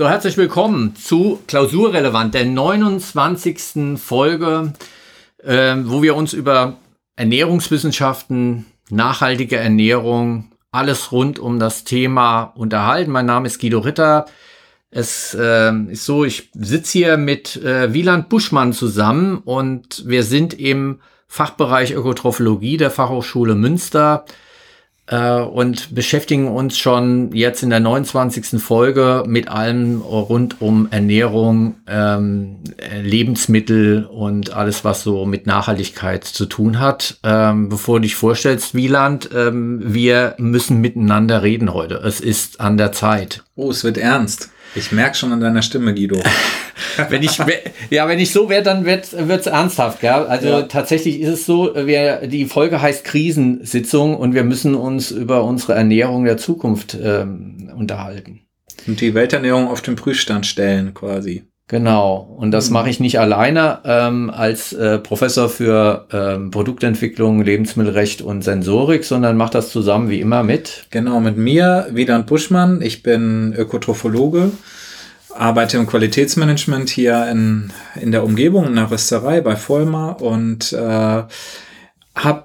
[0.00, 3.98] So, herzlich willkommen zu Klausurrelevant, der 29.
[3.98, 4.72] Folge,
[5.44, 6.78] äh, wo wir uns über
[7.16, 13.10] Ernährungswissenschaften, nachhaltige Ernährung, alles rund um das Thema unterhalten.
[13.10, 14.24] Mein Name ist Guido Ritter.
[14.90, 20.54] Es äh, ist so, ich sitze hier mit äh, Wieland Buschmann zusammen und wir sind
[20.54, 24.24] im Fachbereich Ökotrophologie der Fachhochschule Münster
[25.08, 28.62] und beschäftigen uns schon jetzt in der 29.
[28.62, 32.58] Folge mit allem rund um Ernährung, ähm,
[33.02, 37.18] Lebensmittel und alles, was so mit Nachhaltigkeit zu tun hat.
[37.24, 41.96] Ähm, bevor du dich vorstellst, Wieland, ähm, wir müssen miteinander reden heute.
[41.96, 43.42] Es ist an der Zeit.
[43.56, 44.50] Oh, es wird ernst.
[44.74, 46.22] Ich merke schon an deiner Stimme, Guido.
[47.08, 47.38] wenn ich,
[47.90, 50.00] ja, wenn ich so wäre, dann wird es ernsthaft.
[50.00, 50.10] Gell?
[50.10, 50.62] Also ja.
[50.62, 55.74] tatsächlich ist es so, wir, die Folge heißt Krisensitzung und wir müssen uns über unsere
[55.74, 58.42] Ernährung der Zukunft ähm, unterhalten.
[58.86, 61.44] Und die Welternährung auf den Prüfstand stellen quasi.
[61.70, 62.72] Genau, und das mhm.
[62.72, 69.36] mache ich nicht alleine ähm, als äh, Professor für ähm, Produktentwicklung, Lebensmittelrecht und Sensorik, sondern
[69.36, 70.88] mache das zusammen wie immer mit.
[70.90, 72.82] Genau, mit mir, Wieland Buschmann.
[72.82, 74.50] Ich bin Ökotrophologe,
[75.32, 81.22] arbeite im Qualitätsmanagement hier in, in der Umgebung, in der Rösterei bei Vollmar und äh,
[82.16, 82.44] habe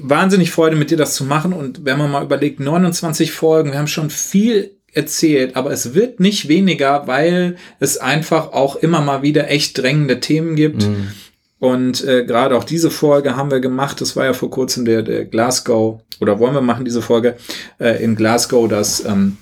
[0.00, 1.52] wahnsinnig Freude mit dir das zu machen.
[1.52, 6.20] Und wenn man mal überlegt, 29 Folgen, wir haben schon viel erzählt, aber es wird
[6.20, 10.86] nicht weniger, weil es einfach auch immer mal wieder echt drängende Themen gibt.
[10.86, 11.08] Mhm.
[11.58, 14.00] Und äh, gerade auch diese Folge haben wir gemacht.
[14.00, 17.36] Das war ja vor kurzem der, der Glasgow, oder wollen wir machen diese Folge
[17.78, 19.36] äh, in Glasgow, das ähm,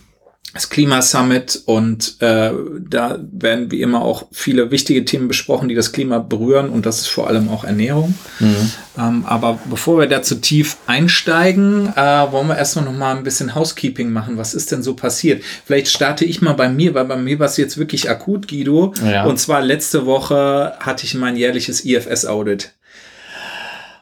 [0.53, 2.51] das Klima-Summit und äh,
[2.89, 7.01] da werden wie immer auch viele wichtige Themen besprochen, die das Klima berühren und das
[7.01, 8.15] ist vor allem auch Ernährung.
[8.41, 8.71] Mhm.
[8.99, 13.23] Ähm, aber bevor wir da zu tief einsteigen, äh, wollen wir erstmal noch mal ein
[13.23, 14.37] bisschen Housekeeping machen.
[14.37, 15.45] Was ist denn so passiert?
[15.65, 18.93] Vielleicht starte ich mal bei mir, weil bei mir war es jetzt wirklich akut, Guido.
[19.05, 19.25] Ja.
[19.25, 22.73] Und zwar letzte Woche hatte ich mein jährliches IFS-Audit.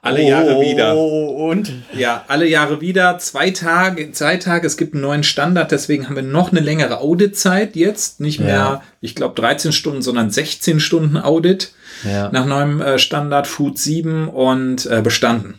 [0.03, 0.97] Alle oh, Jahre wieder.
[0.97, 1.72] Und?
[1.92, 3.19] Ja, alle Jahre wieder.
[3.19, 4.66] Zwei Tage, zwei Tage.
[4.66, 8.20] Es gibt einen neuen Standard, deswegen haben wir noch eine längere Auditzeit jetzt.
[8.20, 8.82] Nicht mehr, ja.
[9.00, 11.72] ich glaube, 13 Stunden, sondern 16 Stunden Audit.
[12.04, 12.31] Ja.
[12.31, 15.59] Nach neuem äh, Standard Food 7 und äh, bestanden.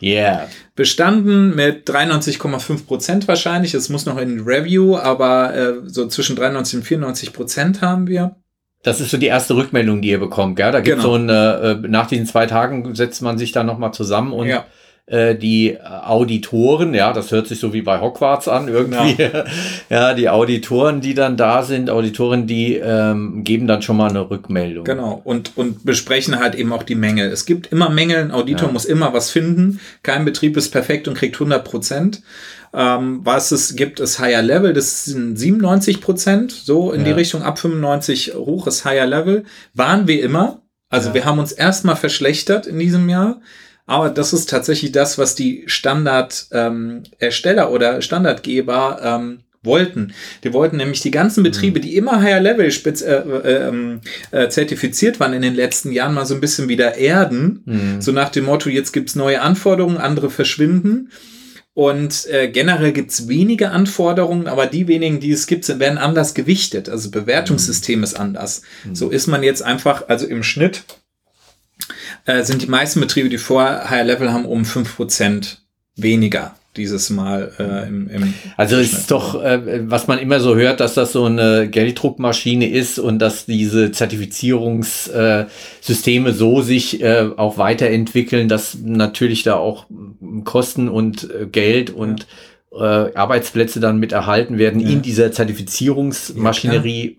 [0.00, 0.48] Yeah.
[0.76, 3.74] Bestanden mit 93,5 Prozent wahrscheinlich.
[3.74, 8.36] Es muss noch in Review, aber äh, so zwischen 93 und 94 Prozent haben wir.
[8.88, 10.72] Das ist so die erste Rückmeldung, die ihr bekommt, gell?
[10.72, 11.10] Da gibt genau.
[11.10, 14.64] so ein, äh, nach diesen zwei Tagen setzt man sich dann nochmal zusammen und ja.
[15.04, 19.22] äh, die Auditoren, ja, das hört sich so wie bei Hogwarts an, irgendwie.
[19.22, 19.44] Ja,
[19.90, 24.30] ja die Auditoren, die dann da sind, Auditoren, die ähm, geben dann schon mal eine
[24.30, 24.84] Rückmeldung.
[24.84, 27.30] Genau, und, und besprechen halt eben auch die Mängel.
[27.30, 28.72] Es gibt immer Mängel, ein Auditor ja.
[28.72, 29.80] muss immer was finden.
[30.02, 32.22] Kein Betrieb ist perfekt und kriegt 100 Prozent.
[32.74, 34.72] Ähm, was es gibt, ist Higher Level.
[34.72, 37.06] Das sind 97 Prozent, so in ja.
[37.06, 37.42] die Richtung.
[37.42, 39.44] Ab 95 hoch ist Higher Level.
[39.74, 40.62] Waren wir immer.
[40.90, 41.14] Also ja.
[41.14, 43.40] wir haben uns erstmal verschlechtert in diesem Jahr.
[43.86, 50.12] Aber das ist tatsächlich das, was die Standard-Ersteller ähm, oder Standardgeber ähm, wollten.
[50.44, 51.82] Die wollten nämlich die ganzen Betriebe, mhm.
[51.82, 54.00] die immer Higher Level äh, äh, ähm,
[54.30, 57.62] äh, zertifiziert waren in den letzten Jahren, mal so ein bisschen wieder erden.
[57.64, 58.00] Mhm.
[58.00, 61.10] So nach dem Motto, jetzt gibt's neue Anforderungen, andere verschwinden.
[61.78, 66.88] Und äh, generell gibt's wenige Anforderungen, aber die wenigen, die es gibt, werden anders gewichtet.
[66.88, 68.02] Also Bewertungssystem mhm.
[68.02, 68.62] ist anders.
[68.84, 68.96] Mhm.
[68.96, 70.82] So ist man jetzt einfach, also im Schnitt
[72.24, 75.62] äh, sind die meisten Betriebe, die vor Higher Level haben, um fünf Prozent
[75.94, 80.56] weniger dieses Mal äh, im, im Also es ist doch, äh, was man immer so
[80.56, 87.28] hört, dass das so eine Gelddruckmaschine ist und dass diese Zertifizierungssysteme äh, so sich äh,
[87.36, 89.84] auch weiterentwickeln, dass natürlich da auch
[90.44, 92.26] Kosten und äh, Geld und
[92.72, 93.08] ja.
[93.08, 94.88] äh, Arbeitsplätze dann mit erhalten werden ja.
[94.88, 97.04] in dieser Zertifizierungsmaschinerie.
[97.04, 97.12] Ja,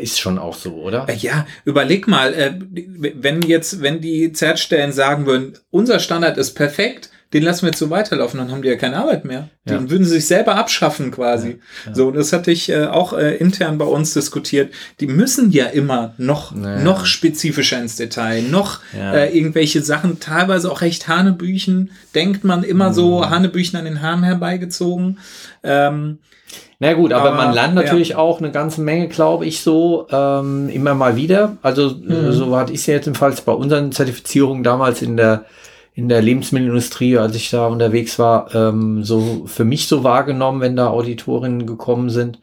[0.00, 1.06] ist schon auch so, oder?
[1.20, 7.42] Ja, überleg mal, wenn jetzt, wenn die Zertstellen sagen würden, unser Standard ist perfekt, den
[7.42, 9.48] lassen wir jetzt so weiterlaufen, dann haben die ja keine Arbeit mehr.
[9.66, 9.76] Ja.
[9.76, 11.48] Den würden sie sich selber abschaffen quasi.
[11.48, 11.56] Ja,
[11.88, 11.94] ja.
[11.94, 14.72] So, das hatte ich äh, auch äh, intern bei uns diskutiert.
[15.00, 20.80] Die müssen ja immer noch, noch spezifischer ins Detail, noch äh, irgendwelche Sachen, teilweise auch
[20.80, 22.94] recht Hanebüchen, denkt man immer mhm.
[22.94, 25.18] so Hanebüchen an den Haaren herbeigezogen.
[25.64, 26.18] Ähm,
[26.78, 28.18] na gut, aber, aber man lernt natürlich ja.
[28.18, 31.56] auch eine ganze Menge, glaube ich, so ähm, immer mal wieder.
[31.62, 32.30] Also mhm.
[32.30, 35.46] so hatte ich es ja jetzt im Fall bei unseren Zertifizierungen damals in der
[35.94, 40.76] in der Lebensmittelindustrie, als ich da unterwegs war, ähm, so für mich so wahrgenommen, wenn
[40.76, 42.40] da Auditorinnen gekommen sind,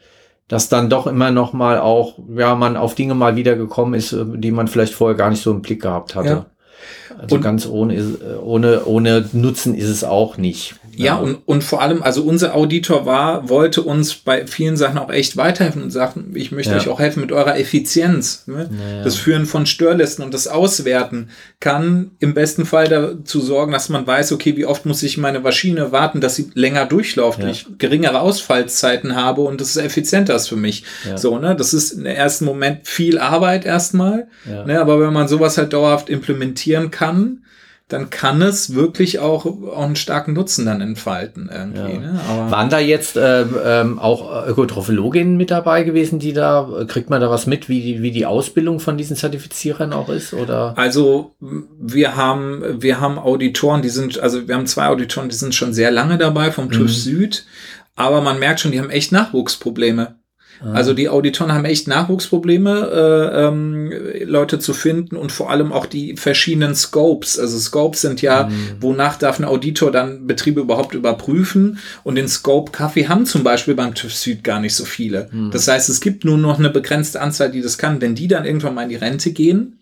[0.48, 4.14] dass dann doch immer noch mal auch, ja, man auf Dinge mal wieder gekommen ist,
[4.14, 6.30] äh, die man vielleicht vorher gar nicht so im Blick gehabt hatte.
[6.30, 6.46] Ja.
[7.20, 10.76] Also Und ganz ohne, ohne, ohne Nutzen ist es auch nicht.
[10.94, 15.10] Ja, und, und vor allem, also unser Auditor war, wollte uns bei vielen Sachen auch
[15.10, 16.78] echt weiterhelfen und sagten, ich möchte Ja.
[16.78, 18.44] euch auch helfen mit eurer Effizienz.
[18.46, 18.70] Ne?
[18.98, 19.04] ja.
[19.04, 21.30] Das Führen von Störlisten und das Auswerten
[21.62, 25.40] kann im besten Fall dazu sorgen, dass man weiß, okay, wie oft muss ich meine
[25.40, 27.48] Maschine warten, dass sie länger durchläuft, Ja.
[27.50, 30.84] ich geringere Ausfallzeiten habe und das ist effizienter ist für mich.
[31.08, 31.18] Ja.
[31.18, 31.56] So, ne?
[31.56, 34.28] Das ist im ersten Moment viel Arbeit erstmal.
[34.50, 34.66] Ja.
[34.66, 34.80] Ne?
[34.82, 37.01] Aber wenn man sowas halt dauerhaft implementieren kann,
[37.92, 41.96] dann kann es wirklich auch, auch einen starken Nutzen dann entfalten irgendwie.
[41.96, 42.00] Ja.
[42.00, 42.20] Ne?
[42.30, 47.20] Aber Waren da jetzt ähm, ähm, auch Ökotrophologinnen mit dabei gewesen, die da, kriegt man
[47.20, 50.34] da was mit, wie die, wie die Ausbildung von diesen Zertifizierern auch ist?
[50.34, 50.74] Oder?
[50.78, 55.54] Also wir haben, wir haben Auditoren, die sind, also wir haben zwei Auditoren, die sind
[55.54, 56.88] schon sehr lange dabei vom TÜV Mhm.
[56.88, 57.46] Süd,
[57.96, 60.16] aber man merkt schon, die haben echt Nachwuchsprobleme.
[60.60, 60.74] Ah.
[60.74, 62.90] Also die Auditoren haben echt Nachwuchsprobleme,
[63.34, 63.92] äh, ähm,
[64.26, 67.40] Leute zu finden und vor allem auch die verschiedenen Scopes.
[67.40, 68.54] Also Scopes sind ja, Mhm.
[68.80, 71.80] wonach darf ein Auditor dann Betriebe überhaupt überprüfen.
[72.04, 75.30] Und den Scope Kaffee haben zum Beispiel beim TÜV Süd gar nicht so viele.
[75.32, 75.52] Mhm.
[75.52, 78.02] Das heißt, es gibt nur noch eine begrenzte Anzahl, die das kann.
[78.02, 79.78] Wenn die dann irgendwann mal in die Rente gehen,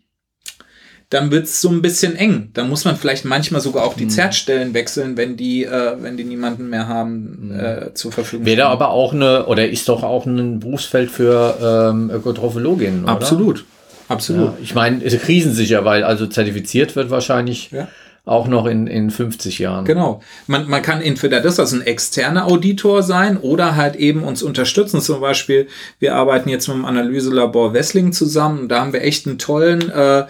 [1.10, 2.52] dann wird's so ein bisschen eng.
[2.54, 4.10] Dann muss man vielleicht manchmal sogar auch die Mhm.
[4.12, 8.46] Zertstellen wechseln, wenn die, äh, wenn die niemanden mehr haben äh, zur Verfügung.
[8.46, 13.12] Wäre aber auch eine, oder ist doch auch ein Berufsfeld für ähm, Ökotrophologinnen, oder?
[13.14, 13.66] Absolut.
[14.08, 14.46] Absolut.
[14.50, 17.88] Ja, ich meine, ist krisensicher, weil also zertifiziert wird wahrscheinlich Ja.
[18.26, 19.86] auch noch in, in 50 Jahren.
[19.86, 20.22] Genau.
[20.48, 25.02] Man, man kann entweder das als ein externer Auditor sein oder halt eben uns unterstützen.
[25.02, 25.68] Zum Beispiel,
[26.00, 28.68] wir arbeiten jetzt mit dem Analyselabor Wessling zusammen.
[28.68, 30.26] Da haben wir echt einen tollen äh,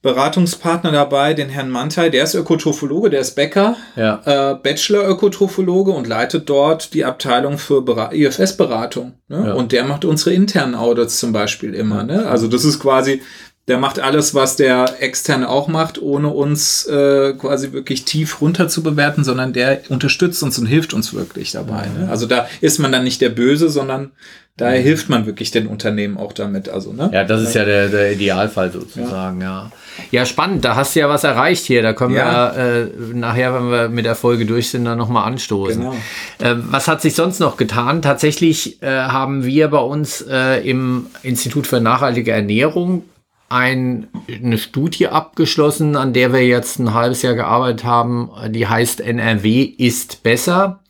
[0.00, 2.08] Beratungspartner dabei, den Herrn Mantei.
[2.08, 4.20] Der ist Ökotrophologe, der ist Bäcker, Ja.
[4.24, 9.14] äh, Bachelor-Ökotrophologe und leitet dort die Abteilung für Bera- IFS-Beratung.
[9.28, 9.44] Ne?
[9.48, 9.52] Ja.
[9.54, 12.04] Und der macht unsere internen Audits zum Beispiel immer.
[12.04, 12.26] Ne?
[12.28, 13.22] Also das ist quasi,
[13.68, 18.68] der macht alles, was der externe auch macht, ohne uns äh, quasi wirklich tief runter
[18.68, 21.86] zu bewerten, sondern der unterstützt uns und hilft uns wirklich dabei.
[21.86, 22.08] Ne?
[22.10, 24.10] Also da ist man dann nicht der Böse, sondern
[24.58, 26.68] da hilft man wirklich den Unternehmen auch damit.
[26.68, 27.08] Also, ne?
[27.12, 29.70] Ja, das ist ja der, der Idealfall sozusagen, ja.
[30.10, 30.26] ja.
[30.26, 31.80] spannend, da hast du ja was erreicht hier.
[31.80, 32.56] Da können Ja.
[32.56, 35.80] wir äh, nachher, wenn wir mit der Folge durch sind, dann nochmal anstoßen.
[35.80, 35.94] Genau.
[36.40, 38.02] Äh, was hat sich sonst noch getan?
[38.02, 43.04] Tatsächlich äh, haben wir bei uns äh, im Institut für nachhaltige Ernährung
[43.48, 48.30] ein, eine Studie abgeschlossen, an der wir jetzt ein halbes Jahr gearbeitet haben.
[48.50, 50.80] Die heißt NRW ist besser.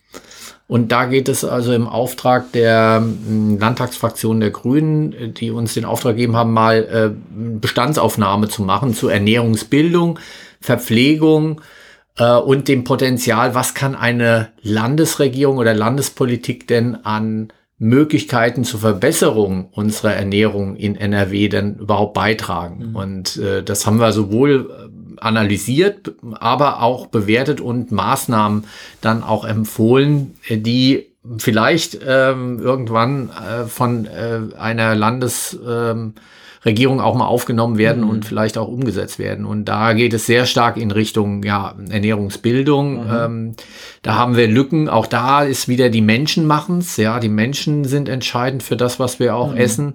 [0.67, 5.87] Und da geht es also im Auftrag der m, Landtagsfraktion der Grünen, die uns den
[5.87, 7.11] Auftrag gegeben haben, mal äh,
[7.59, 10.19] Bestandsaufnahme zu machen zu Ernährungsbildung,
[10.61, 11.63] Verpflegung
[12.19, 19.69] äh, und dem Potenzial, was kann eine Landesregierung oder Landespolitik denn an Möglichkeiten zur Verbesserung
[19.71, 22.95] unserer Ernährung in NRW denn überhaupt beitragen.
[22.95, 28.65] Und äh, das haben wir sowohl äh, analysiert, aber auch bewertet und Maßnahmen
[29.01, 31.07] dann auch empfohlen, die
[31.39, 36.15] vielleicht ähm, irgendwann äh, von äh, einer Landesregierung ähm,
[36.69, 39.45] Regierung auch mal aufgenommen werden und vielleicht auch umgesetzt werden.
[39.45, 43.07] Und da geht es sehr stark in Richtung ja, Ernährungsbildung.
[43.11, 43.55] Ähm,
[44.03, 44.89] da haben wir Lücken.
[44.89, 46.97] Auch da ist wieder die Menschen machen's.
[46.97, 49.95] Ja, die Menschen sind entscheidend für das, was wir auch essen.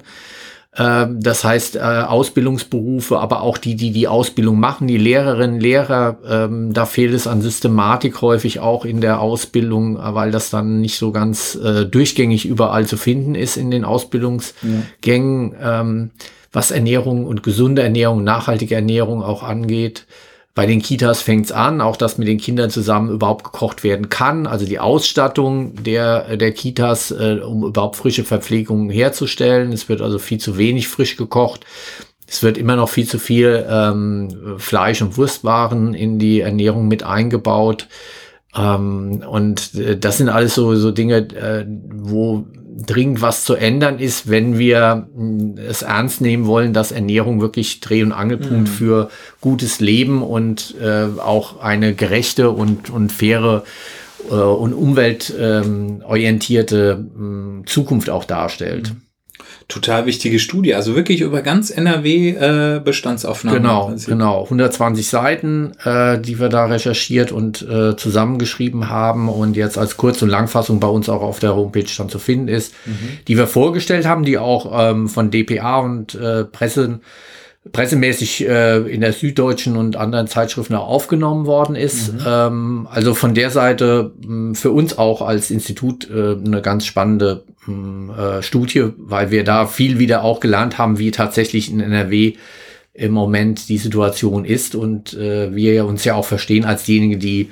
[0.75, 6.17] Ähm, das heißt, äh, Ausbildungsberufe, aber auch die, die die Ausbildung machen, die Lehrerinnen, Lehrer,
[6.27, 10.97] ähm, da fehlt es an Systematik häufig auch in der Ausbildung, weil das dann nicht
[10.97, 16.11] so ganz äh, durchgängig überall zu finden ist in den Ausbildungsgängen, ähm,
[16.53, 20.05] was Ernährung und gesunde Ernährung, nachhaltige Ernährung auch angeht.
[20.55, 24.45] Bei den Kitas fängt's an, auch dass mit den Kindern zusammen überhaupt gekocht werden kann.
[24.45, 29.73] Also die Ausstattung der, der Kitas, äh, um überhaupt frische Verpflegung herzustellen.
[29.73, 31.65] Es wird also viel zu wenig frisch gekocht.
[32.27, 37.01] Es wird immer noch viel zu viel ähm, Fleisch- und Wurstwaren in die Ernährung mit
[37.01, 37.87] eingebaut.
[38.55, 42.45] Ähm, und äh, das sind alles so, so Dinge, äh, wo
[42.75, 47.79] dringend was zu ändern ist, wenn wir mh, es ernst nehmen wollen, dass Ernährung wirklich
[47.79, 49.09] Dreh- und Angelpunkt für
[49.41, 53.63] gutes Leben und äh, auch eine gerechte und, und faire
[54.29, 58.93] äh, und umweltorientierte ähm, Zukunft auch darstellt.
[59.67, 60.75] Total wichtige Studie.
[60.75, 63.61] Also wirklich über ganz NRW äh, Bestandsaufnahmen.
[63.61, 64.09] Genau, Prinzip.
[64.09, 64.43] genau.
[64.43, 70.21] 120 Seiten, äh, die wir da recherchiert und äh, zusammengeschrieben haben und jetzt als Kurz-
[70.21, 72.73] und Langfassung bei uns auch auf der Homepage dann zu finden ist,
[73.27, 76.99] die wir vorgestellt haben, die auch ähm, von DPA und äh, Presse,
[77.71, 82.13] pressemäßig äh, in der Süddeutschen und anderen Zeitschriften auch aufgenommen worden ist.
[82.25, 87.45] Ähm, also von der Seite mh, für uns auch als Institut äh, eine ganz spannende
[87.65, 92.33] mh, äh, Studie, weil wir da viel wieder auch gelernt haben, wie tatsächlich in NRW
[92.93, 97.49] im Moment die Situation ist und äh, wir uns ja auch verstehen als diejenigen, die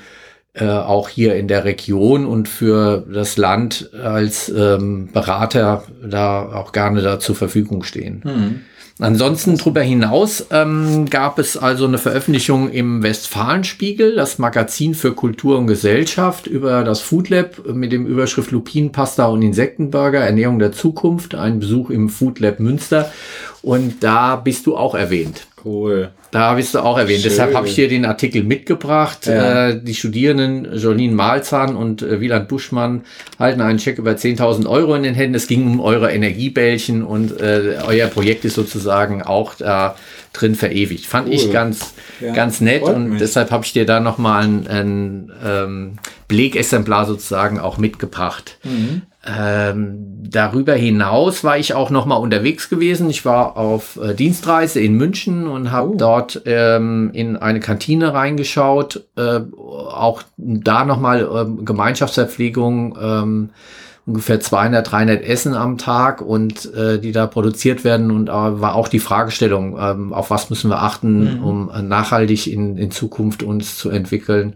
[0.54, 6.74] äh, auch hier in der Region und für das Land als ähm, Berater da auch
[6.74, 8.22] gerne da zur Verfügung stehen.
[8.26, 8.62] Mhm.
[9.02, 15.58] Ansonsten darüber hinaus ähm, gab es also eine Veröffentlichung im Westfalenspiegel, das Magazin für Kultur
[15.58, 21.34] und Gesellschaft über das Food Lab mit dem Überschrift Lupinenpasta und Insektenburger, Ernährung der Zukunft,
[21.34, 23.12] ein Besuch im Food Lab Münster.
[23.64, 25.48] Und da bist du auch erwähnt.
[25.66, 26.12] Cool.
[26.32, 27.22] Da bist du auch erwähnt.
[27.22, 27.30] Schön.
[27.30, 29.28] Deshalb habe ich dir den Artikel mitgebracht.
[29.28, 29.70] Ja.
[29.70, 33.02] Äh, die Studierenden Jolene Malzahn und äh, Wieland Buschmann
[33.38, 35.36] halten einen Check über 10.000 Euro in den Händen.
[35.36, 39.96] Es ging um eure Energiebällchen und äh, euer Projekt ist sozusagen auch da
[40.32, 41.06] drin verewigt.
[41.06, 41.34] Fand cool.
[41.34, 42.32] ich ganz, ja.
[42.34, 43.20] ganz nett und mich.
[43.20, 45.94] deshalb habe ich dir da nochmal ein, ein ähm,
[46.30, 48.58] Belegexemplar sozusagen auch mitgebracht.
[48.64, 49.02] Mhm.
[49.24, 53.08] Ähm, darüber hinaus war ich auch noch mal unterwegs gewesen.
[53.10, 55.96] Ich war auf äh, Dienstreise in München und habe oh.
[55.96, 59.06] dort ähm, in eine Kantine reingeschaut.
[59.16, 63.50] Äh, auch da noch mal äh, Gemeinschaftsverpflegung, ähm,
[64.08, 68.10] ungefähr 200, 300 Essen am Tag und äh, die da produziert werden.
[68.10, 71.44] Und äh, war auch die Fragestellung, ähm, auf was müssen wir achten, mhm.
[71.44, 74.56] um äh, nachhaltig in, in Zukunft uns zu entwickeln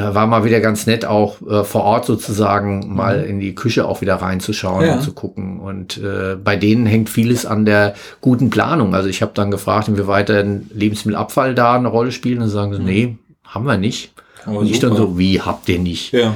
[0.00, 2.96] war mal wieder ganz nett, auch äh, vor Ort sozusagen mhm.
[2.96, 4.94] mal in die Küche auch wieder reinzuschauen ja.
[4.94, 5.60] und zu gucken.
[5.60, 8.94] Und äh, bei denen hängt vieles an der guten Planung.
[8.94, 12.40] Also ich habe dann gefragt, inwieweit ein Lebensmittelabfall da eine Rolle spielt.
[12.40, 12.84] Und sagen sie, mhm.
[12.86, 14.12] nee, haben wir nicht.
[14.44, 14.74] Aber und super.
[14.74, 16.12] ich dann so, wie habt ihr nicht?
[16.12, 16.34] Ja.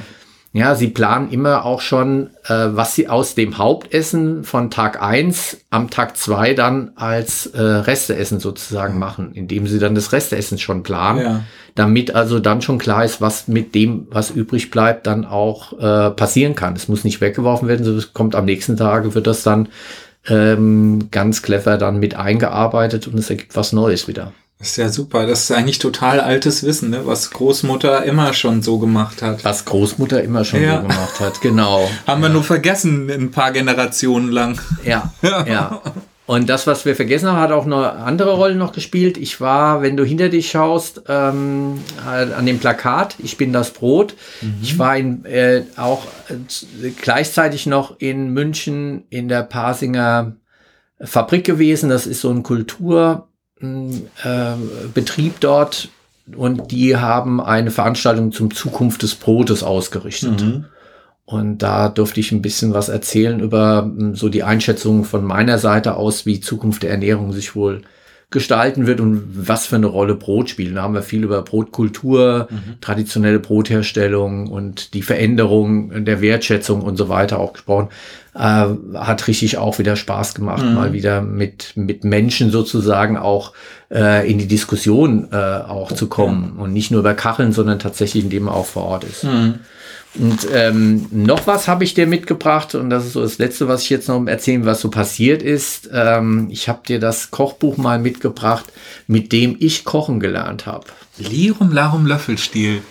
[0.52, 5.59] Ja, sie planen immer auch schon, äh, was sie aus dem Hauptessen von Tag eins
[5.69, 10.83] am Tag zwei dann als äh, Resteessen sozusagen machen, indem sie dann das Resteessen schon
[10.83, 11.45] planen, ja.
[11.75, 16.11] damit also dann schon klar ist, was mit dem, was übrig bleibt, dann auch äh,
[16.12, 16.75] passieren kann.
[16.75, 19.69] Es muss nicht weggeworfen werden, sondern es kommt am nächsten Tag, wird das dann
[20.28, 24.33] ähm, ganz clever dann mit eingearbeitet und es ergibt was Neues wieder.
[24.59, 25.27] Das ist ja super.
[25.27, 27.03] Das ist eigentlich total altes Wissen, ne?
[27.05, 29.45] was Großmutter immer schon so gemacht hat.
[29.45, 30.77] Was Großmutter immer schon ja.
[30.77, 31.88] so gemacht hat, genau.
[32.09, 32.29] Haben ja.
[32.29, 34.61] wir nur vergessen, ein paar Generationen lang.
[34.85, 35.81] Ja, ja.
[36.27, 39.17] Und das, was wir vergessen haben, hat auch eine andere Rolle noch gespielt.
[39.17, 44.15] Ich war, wenn du hinter dich schaust, ähm, an dem Plakat, ich bin das Brot.
[44.43, 44.59] Mhm.
[44.61, 50.33] Ich war in, äh, auch äh, gleichzeitig noch in München in der Pasinger
[51.00, 51.88] Fabrik gewesen.
[51.88, 53.27] Das ist so ein Kultur,
[53.61, 54.55] äh,
[54.95, 55.88] Betrieb dort
[56.37, 60.43] und die haben eine Veranstaltung zum Zukunft des Brotes ausgerichtet.
[60.43, 60.65] Mhm.
[61.25, 65.59] Und da durfte ich ein bisschen was erzählen über hm, so die Einschätzung von meiner
[65.59, 67.83] Seite aus, wie Zukunft der Ernährung sich wohl
[68.31, 70.77] gestalten wird und was für eine Rolle Brot spielt.
[70.77, 72.81] Da haben wir viel über Brotkultur, mhm.
[72.81, 77.88] traditionelle Brotherstellung und die Veränderung der Wertschätzung und so weiter auch gesprochen.
[78.38, 80.75] Äh, hat richtig auch wieder Spaß gemacht, mhm.
[80.75, 83.52] mal wieder mit, mit Menschen sozusagen auch
[83.90, 86.62] äh, in die Diskussion äh, auch zu kommen ja.
[86.62, 89.25] und nicht nur über Kacheln, sondern tatsächlich, indem man auch vor Ort ist.
[89.25, 89.54] Mhm.
[90.14, 93.83] Und ähm, noch was habe ich dir mitgebracht und das ist so das Letzte, was
[93.83, 95.90] ich jetzt noch erzählen, was so passiert ist.
[95.92, 98.66] Ähm, ich habe dir das Kochbuch mal mitgebracht,
[99.09, 100.87] mit dem ich kochen gelernt habe.
[101.18, 102.83] Lirum Larum Löffelstiel.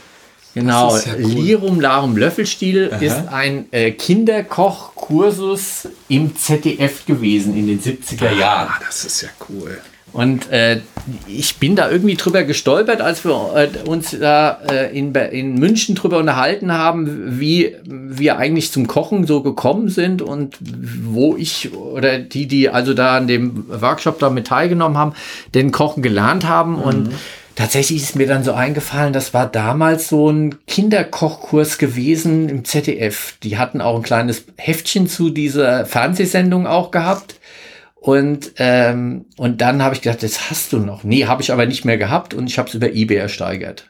[0.59, 1.31] Genau, ja cool.
[1.31, 3.01] Lirum Larum Löffelstiel Aha.
[3.01, 8.69] ist ein äh, Kinderkochkursus im ZDF gewesen in den 70er Jahren.
[8.71, 9.77] Ah, das ist ja cool.
[10.13, 10.79] Und äh,
[11.27, 15.95] ich bin da irgendwie drüber gestolpert, als wir äh, uns da äh, in, in München
[15.95, 20.57] drüber unterhalten haben, wie wir eigentlich zum Kochen so gekommen sind und
[21.03, 25.13] wo ich oder die, die also da an dem Workshop da mit teilgenommen haben,
[25.53, 26.77] den Kochen gelernt haben.
[26.77, 26.81] Mhm.
[26.81, 27.09] Und
[27.57, 33.35] tatsächlich ist mir dann so eingefallen, das war damals so ein Kinderkochkurs gewesen im ZDF.
[33.43, 37.35] Die hatten auch ein kleines Heftchen zu dieser Fernsehsendung auch gehabt.
[37.95, 41.03] Und, ähm, und dann habe ich gedacht, das hast du noch.
[41.03, 43.89] Nee, habe ich aber nicht mehr gehabt und ich habe es über eBay ersteigert.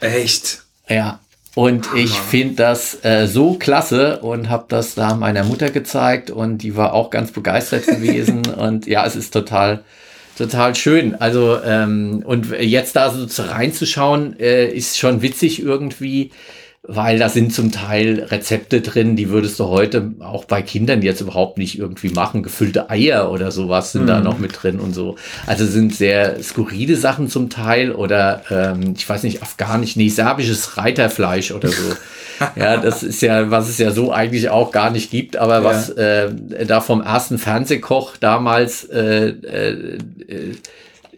[0.00, 0.62] Echt?
[0.88, 1.20] Ja.
[1.54, 2.00] Und Hammer.
[2.00, 6.76] ich finde das äh, so klasse und habe das da meiner Mutter gezeigt und die
[6.76, 8.44] war auch ganz begeistert gewesen.
[8.44, 9.84] und ja, es ist total,
[10.36, 11.14] total schön.
[11.14, 16.30] Also, ähm, und jetzt da so reinzuschauen, äh, ist schon witzig irgendwie
[16.86, 21.22] weil da sind zum Teil Rezepte drin, die würdest du heute auch bei Kindern jetzt
[21.22, 22.42] überhaupt nicht irgendwie machen.
[22.42, 24.08] Gefüllte Eier oder sowas sind mhm.
[24.08, 25.16] da noch mit drin und so.
[25.46, 30.76] Also sind sehr skurrile Sachen zum Teil oder ähm, ich weiß nicht, afghanisch, nee, serbisches
[30.76, 31.82] Reiterfleisch oder so.
[32.56, 35.64] ja, das ist ja, was es ja so eigentlich auch gar nicht gibt, aber ja.
[35.64, 36.30] was äh,
[36.66, 39.98] da vom ersten Fernsehkoch damals äh, äh,
[40.28, 40.54] äh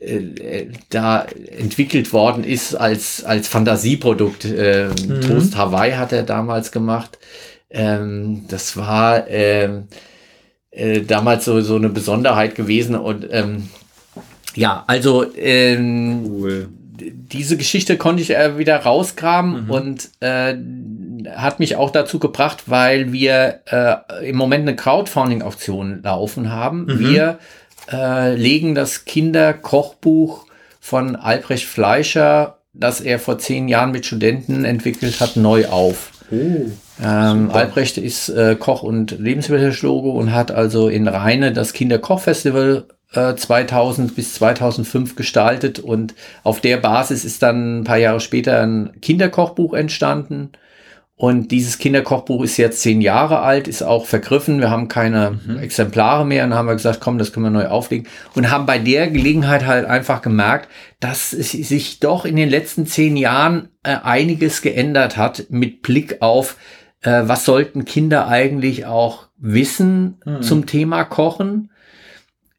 [0.00, 4.44] äh, da entwickelt worden ist als, als Fantasieprodukt.
[4.44, 5.20] Ähm, mhm.
[5.22, 7.18] Toast Hawaii hat er damals gemacht.
[7.70, 9.88] Ähm, das war ähm,
[10.70, 13.68] äh, damals so, so eine Besonderheit gewesen und ähm,
[14.54, 16.68] ja, also ähm, cool.
[17.00, 19.70] Diese Geschichte konnte ich äh, wieder rausgraben mhm.
[19.70, 20.54] und äh,
[21.34, 26.86] hat mich auch dazu gebracht, weil wir äh, im Moment eine Crowdfunding-Auktion laufen haben.
[26.86, 26.98] Mhm.
[26.98, 27.38] Wir
[27.90, 30.46] äh, legen das Kinderkochbuch
[30.80, 36.12] von Albrecht Fleischer, das er vor zehn Jahren mit Studenten entwickelt hat, neu auf.
[36.30, 36.70] Oh,
[37.02, 44.10] ähm, Albrecht ist äh, Koch und Lebensmittelchirurge und hat also in Rheine das Kinderkochfestival 2000
[44.10, 49.00] äh, bis 2005 gestaltet und auf der Basis ist dann ein paar Jahre später ein
[49.00, 50.52] Kinderkochbuch entstanden.
[51.18, 54.60] Und dieses Kinderkochbuch ist jetzt zehn Jahre alt, ist auch vergriffen.
[54.60, 55.58] Wir haben keine mhm.
[55.58, 58.06] Exemplare mehr und haben wir gesagt, komm, das können wir neu auflegen.
[58.34, 60.68] Und haben bei der Gelegenheit halt einfach gemerkt,
[61.00, 66.20] dass es sich doch in den letzten zehn Jahren äh, einiges geändert hat mit Blick
[66.20, 66.58] auf,
[67.00, 70.42] äh, was sollten Kinder eigentlich auch wissen mhm.
[70.42, 71.70] zum Thema Kochen.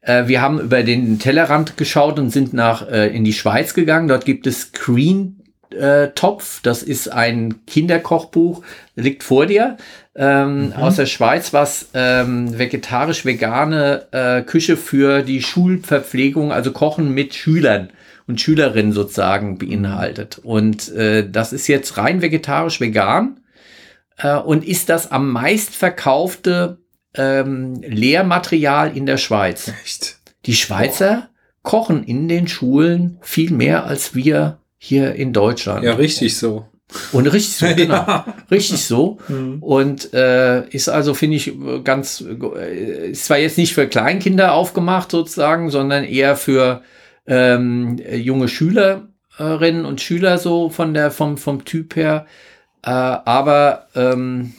[0.00, 4.08] Äh, wir haben über den Tellerrand geschaut und sind nach äh, in die Schweiz gegangen.
[4.08, 6.60] Dort gibt es Green äh, Topf.
[6.62, 8.62] Das ist ein Kinderkochbuch,
[8.94, 9.76] liegt vor dir.
[10.14, 10.72] Ähm, mhm.
[10.72, 17.90] Aus der Schweiz, was ähm, vegetarisch-vegane äh, Küche für die Schulverpflegung, also Kochen mit Schülern
[18.26, 20.38] und Schülerinnen sozusagen beinhaltet.
[20.42, 23.40] Und äh, das ist jetzt rein vegetarisch-vegan
[24.18, 26.78] äh, und ist das am meistverkaufte
[27.14, 29.72] ähm, Lehrmaterial in der Schweiz.
[29.84, 30.18] Echt?
[30.46, 31.28] Die Schweizer
[31.62, 31.70] Boah.
[31.70, 35.84] kochen in den Schulen viel mehr als wir hier in Deutschland.
[35.84, 36.66] Ja, richtig so.
[37.12, 37.94] Und richtig so, genau.
[37.94, 38.36] ja.
[38.50, 39.18] Richtig so.
[39.28, 39.62] Mhm.
[39.62, 41.52] Und äh, ist also, finde ich,
[41.84, 42.24] ganz,
[42.56, 46.82] äh, ist zwar jetzt nicht für Kleinkinder aufgemacht sozusagen, sondern eher für
[47.26, 52.26] ähm, junge Schülerinnen und Schüler so von der, vom, vom Typ her.
[52.82, 54.54] Äh, aber ähm,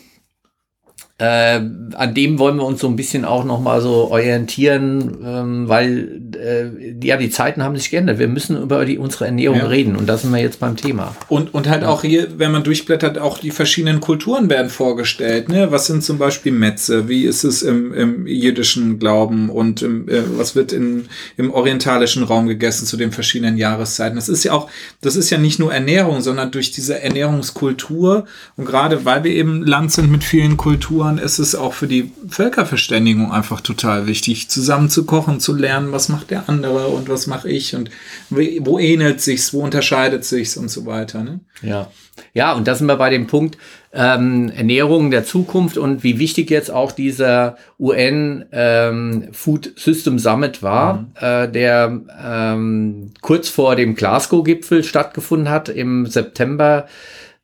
[1.19, 1.59] äh,
[1.95, 6.21] an dem wollen wir uns so ein bisschen auch noch mal so orientieren, ähm, weil
[6.33, 8.19] äh, ja die Zeiten haben sich geändert.
[8.19, 9.65] Wir müssen über die, unsere Ernährung ja.
[9.65, 11.17] reden und da sind wir jetzt beim Thema.
[11.27, 11.89] Und, und halt ja.
[11.89, 15.49] auch hier, wenn man durchblättert, auch die verschiedenen Kulturen werden vorgestellt.
[15.49, 15.71] Ne?
[15.71, 17.09] Was sind zum Beispiel Metze?
[17.09, 22.23] Wie ist es im, im jiddischen Glauben und im, äh, was wird in, im orientalischen
[22.23, 24.15] Raum gegessen zu den verschiedenen Jahreszeiten?
[24.15, 24.69] Das ist ja auch,
[25.01, 28.23] das ist ja nicht nur Ernährung, sondern durch diese Ernährungskultur
[28.55, 32.11] und gerade weil wir eben Land sind mit vielen Kulturen Ist es auch für die
[32.29, 37.27] Völkerverständigung einfach total wichtig, zusammen zu kochen, zu lernen, was macht der andere und was
[37.27, 37.89] mache ich und
[38.29, 41.23] wo ähnelt sich's, wo unterscheidet sich's und so weiter.
[41.23, 41.39] Ne?
[41.61, 41.89] Ja.
[42.33, 43.57] Ja, und da sind wir bei dem Punkt
[43.93, 50.61] ähm, Ernährung der Zukunft und wie wichtig jetzt auch dieser UN ähm, Food System Summit
[50.61, 51.07] war, mhm.
[51.19, 56.87] äh, der ähm, kurz vor dem Glasgow-Gipfel stattgefunden hat im September.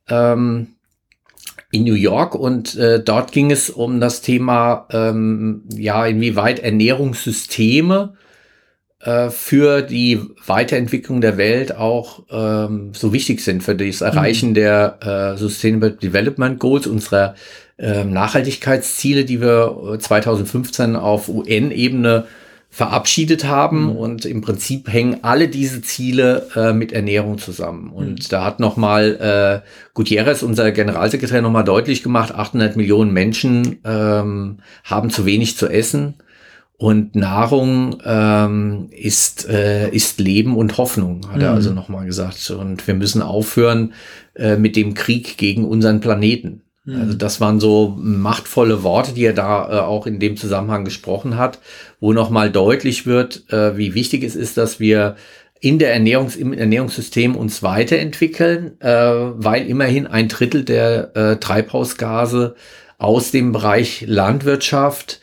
[0.07, 0.74] Ähm,
[1.75, 8.13] in New York und äh, dort ging es um das Thema, ähm, ja, inwieweit Ernährungssysteme
[9.01, 14.53] äh, für die Weiterentwicklung der Welt auch ähm, so wichtig sind für das Erreichen mhm.
[14.55, 14.99] der
[15.35, 17.35] äh, Sustainable Development Goals, unserer
[17.77, 22.25] äh, Nachhaltigkeitsziele, die wir 2015 auf UN-Ebene
[22.75, 23.91] verabschiedet haben mhm.
[23.91, 27.89] und im Prinzip hängen alle diese Ziele äh, mit Ernährung zusammen.
[27.89, 28.29] Und mhm.
[28.29, 35.09] da hat nochmal äh, Gutierrez, unser Generalsekretär, nochmal deutlich gemacht, 800 Millionen Menschen ähm, haben
[35.09, 36.15] zu wenig zu essen
[36.75, 41.43] und Nahrung ähm, ist, äh, ist Leben und Hoffnung, hat mhm.
[41.43, 42.49] er also nochmal gesagt.
[42.49, 43.93] Und wir müssen aufhören
[44.33, 46.64] äh, mit dem Krieg gegen unseren Planeten.
[46.87, 47.17] Also mhm.
[47.17, 51.59] das waren so machtvolle Worte, die er da äh, auch in dem Zusammenhang gesprochen hat,
[51.99, 55.15] wo nochmal deutlich wird, äh, wie wichtig es ist, dass wir
[55.59, 62.55] in der Ernährungs im Ernährungssystem uns weiterentwickeln, äh, weil immerhin ein Drittel der äh, Treibhausgase
[62.99, 65.21] aus dem Bereich Landwirtschaft,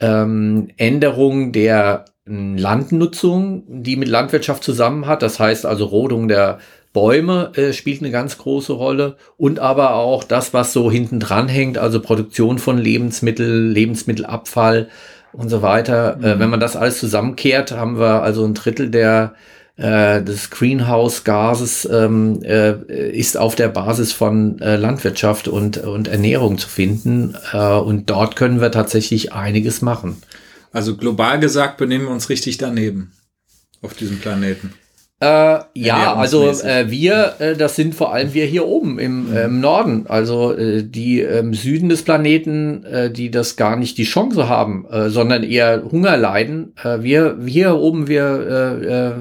[0.00, 6.58] ähm, Änderung der Landnutzung, die mit Landwirtschaft zusammen hat, das heißt also Rodung der
[6.94, 11.48] Bäume äh, spielt eine ganz große Rolle und aber auch das, was so hinten dran
[11.48, 14.88] hängt, also Produktion von Lebensmitteln, Lebensmittelabfall
[15.32, 16.14] und so weiter.
[16.14, 16.24] Äh, mhm.
[16.24, 19.34] Äh, wenn man das alles zusammenkehrt, haben wir also ein Drittel der
[19.76, 26.58] äh, des Greenhouse-Gases ähm, äh, ist auf der Basis von äh, Landwirtschaft und, und Ernährung
[26.58, 27.36] zu finden.
[27.52, 30.22] Äh, und dort können wir tatsächlich einiges machen.
[30.72, 33.12] Also global gesagt benehmen wir uns richtig daneben
[33.82, 34.74] auf diesem Planeten.
[35.20, 39.36] Äh, ja, also äh, wir, äh, das sind vor allem wir hier oben im, mhm.
[39.36, 40.06] im Norden.
[40.08, 44.86] Also äh, die im Süden des Planeten, äh, die das gar nicht die Chance haben,
[44.90, 46.74] äh, sondern eher Hunger leiden.
[46.82, 48.24] Äh, wir, wir hier oben, wir
[48.82, 49.12] äh, äh,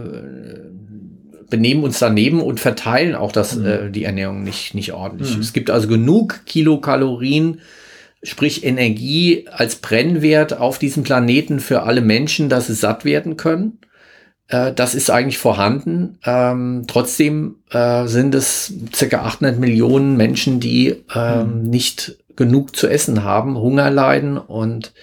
[1.54, 3.66] benehmen uns daneben und verteilen auch das, mhm.
[3.66, 5.36] äh, die Ernährung nicht, nicht ordentlich.
[5.36, 5.42] Mhm.
[5.42, 7.62] Es gibt also genug Kilokalorien,
[8.24, 13.78] sprich Energie als Brennwert auf diesem Planeten für alle Menschen, dass sie satt werden können.
[14.54, 16.20] Äh, das ist eigentlich vorhanden.
[16.24, 21.70] Ähm, trotzdem äh, sind es circa 800 Millionen Menschen, die ähm, mhm.
[21.70, 24.94] nicht genug zu essen haben, Hunger leiden und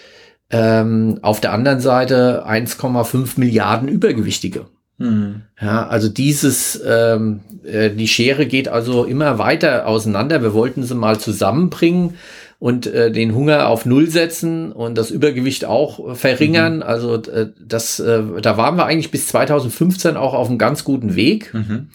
[0.50, 4.66] ähm, auf der anderen Seite 1,5 Milliarden Übergewichtige.
[4.98, 5.42] Mhm.
[5.60, 10.42] Ja, also dieses, ähm, äh, die Schere geht also immer weiter auseinander.
[10.42, 12.14] Wir wollten sie mal zusammenbringen
[12.60, 16.76] und äh, den Hunger auf Null setzen und das Übergewicht auch verringern.
[16.76, 16.82] Mhm.
[16.82, 21.16] Also äh, das, äh, da waren wir eigentlich bis 2015 auch auf einem ganz guten
[21.16, 21.52] Weg.
[21.54, 21.88] Mhm.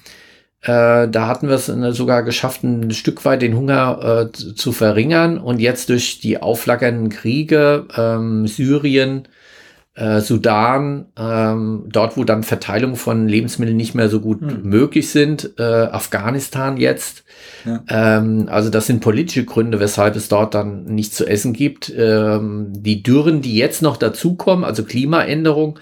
[0.61, 4.71] Äh, da hatten wir es äh, sogar geschafft, ein Stück weit den Hunger äh, zu
[4.71, 5.37] verringern.
[5.37, 9.27] Und jetzt durch die auflackernden Kriege, ähm, Syrien,
[9.95, 14.61] äh, Sudan, ähm, dort wo dann Verteilung von Lebensmitteln nicht mehr so gut mhm.
[14.63, 17.23] möglich sind, äh, Afghanistan jetzt.
[17.65, 17.83] Ja.
[17.87, 21.93] Ähm, also das sind politische Gründe, weshalb es dort dann nichts zu essen gibt.
[21.95, 25.79] Ähm, die Dürren, die jetzt noch dazukommen, also Klimaänderung,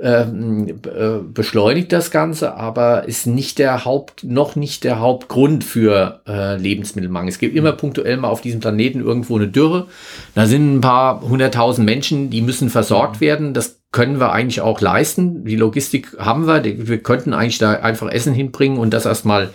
[0.00, 6.20] ähm, äh, beschleunigt das Ganze, aber ist nicht der Haupt, noch nicht der Hauptgrund für
[6.26, 7.28] äh, Lebensmittelmangel.
[7.28, 7.76] Es gibt immer mhm.
[7.76, 9.86] punktuell mal auf diesem Planeten irgendwo eine Dürre.
[10.34, 13.24] Da sind ein paar hunderttausend Menschen, die müssen versorgt mhm.
[13.24, 13.54] werden.
[13.54, 15.44] Das können wir eigentlich auch leisten.
[15.44, 16.64] Die Logistik haben wir.
[16.64, 19.50] Wir könnten eigentlich da einfach Essen hinbringen und das erstmal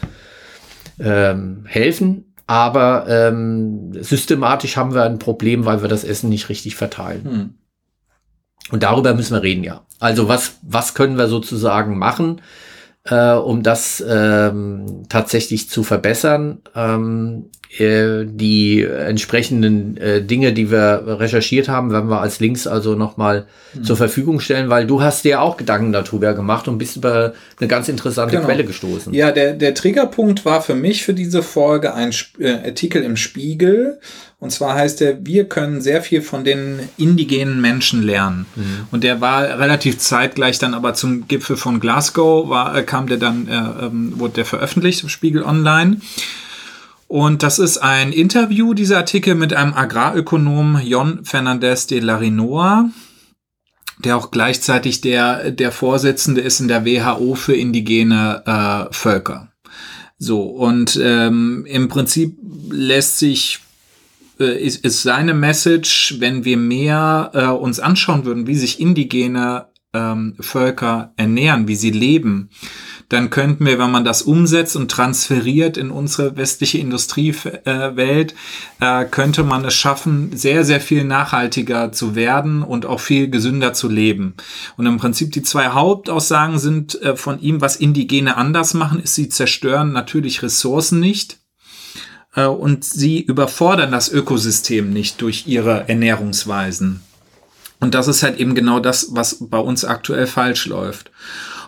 [0.99, 2.33] ähm, helfen.
[2.47, 7.23] Aber ähm, systematisch haben wir ein Problem, weil wir das Essen nicht richtig verteilen.
[7.23, 7.53] Hm.
[8.71, 9.81] Und darüber müssen wir reden, ja.
[9.99, 12.41] Also was, was können wir sozusagen machen,
[13.05, 16.59] äh, um das ähm, tatsächlich zu verbessern?
[16.75, 17.45] Ähm,
[17.77, 23.45] äh, die entsprechenden äh, Dinge, die wir recherchiert haben, werden wir als Links also nochmal
[23.75, 23.83] mhm.
[23.83, 27.67] zur Verfügung stellen, weil du hast dir auch Gedanken darüber gemacht und bist über eine
[27.67, 28.47] ganz interessante genau.
[28.47, 29.13] Quelle gestoßen.
[29.13, 33.15] Ja, der, der Triggerpunkt war für mich für diese Folge ein Sp äh, Artikel im
[33.15, 33.99] Spiegel.
[34.41, 38.45] Und zwar heißt er, wir können sehr viel von den indigenen Menschen lernen.
[38.55, 38.87] Mhm.
[38.89, 43.17] Und der war relativ zeitgleich dann aber zum Gipfel von Glasgow, war, äh, kam der
[43.17, 45.99] dann, äh, ähm, wurde der veröffentlicht im Spiegel Online.
[47.09, 52.91] Und das ist ein Interview, dieser Artikel, mit einem Agrarökonom, Jon Fernandez de Larinoa,
[54.05, 59.51] der auch gleichzeitig der, der Vorsitzende ist in der WHO für indigene äh, Völker.
[60.17, 62.37] So, und ähm, im Prinzip
[62.69, 63.59] lässt sich
[64.45, 70.35] ist, ist seine Message, wenn wir mehr äh, uns anschauen würden, wie sich indigene ähm,
[70.39, 72.49] Völker ernähren, wie sie leben,
[73.09, 78.35] dann könnten wir, wenn man das umsetzt und transferiert in unsere westliche Industriewelt,
[78.79, 83.73] äh, könnte man es schaffen, sehr, sehr viel nachhaltiger zu werden und auch viel gesünder
[83.73, 84.35] zu leben.
[84.77, 89.15] Und im Prinzip die zwei Hauptaussagen sind äh, von ihm, was Indigene anders machen, ist,
[89.15, 91.38] sie zerstören natürlich Ressourcen nicht
[92.35, 97.01] äh, und sie überfordern das Ökosystem nicht durch ihre Ernährungsweisen.
[97.79, 101.11] Und das ist halt eben genau das, was bei uns aktuell falsch läuft.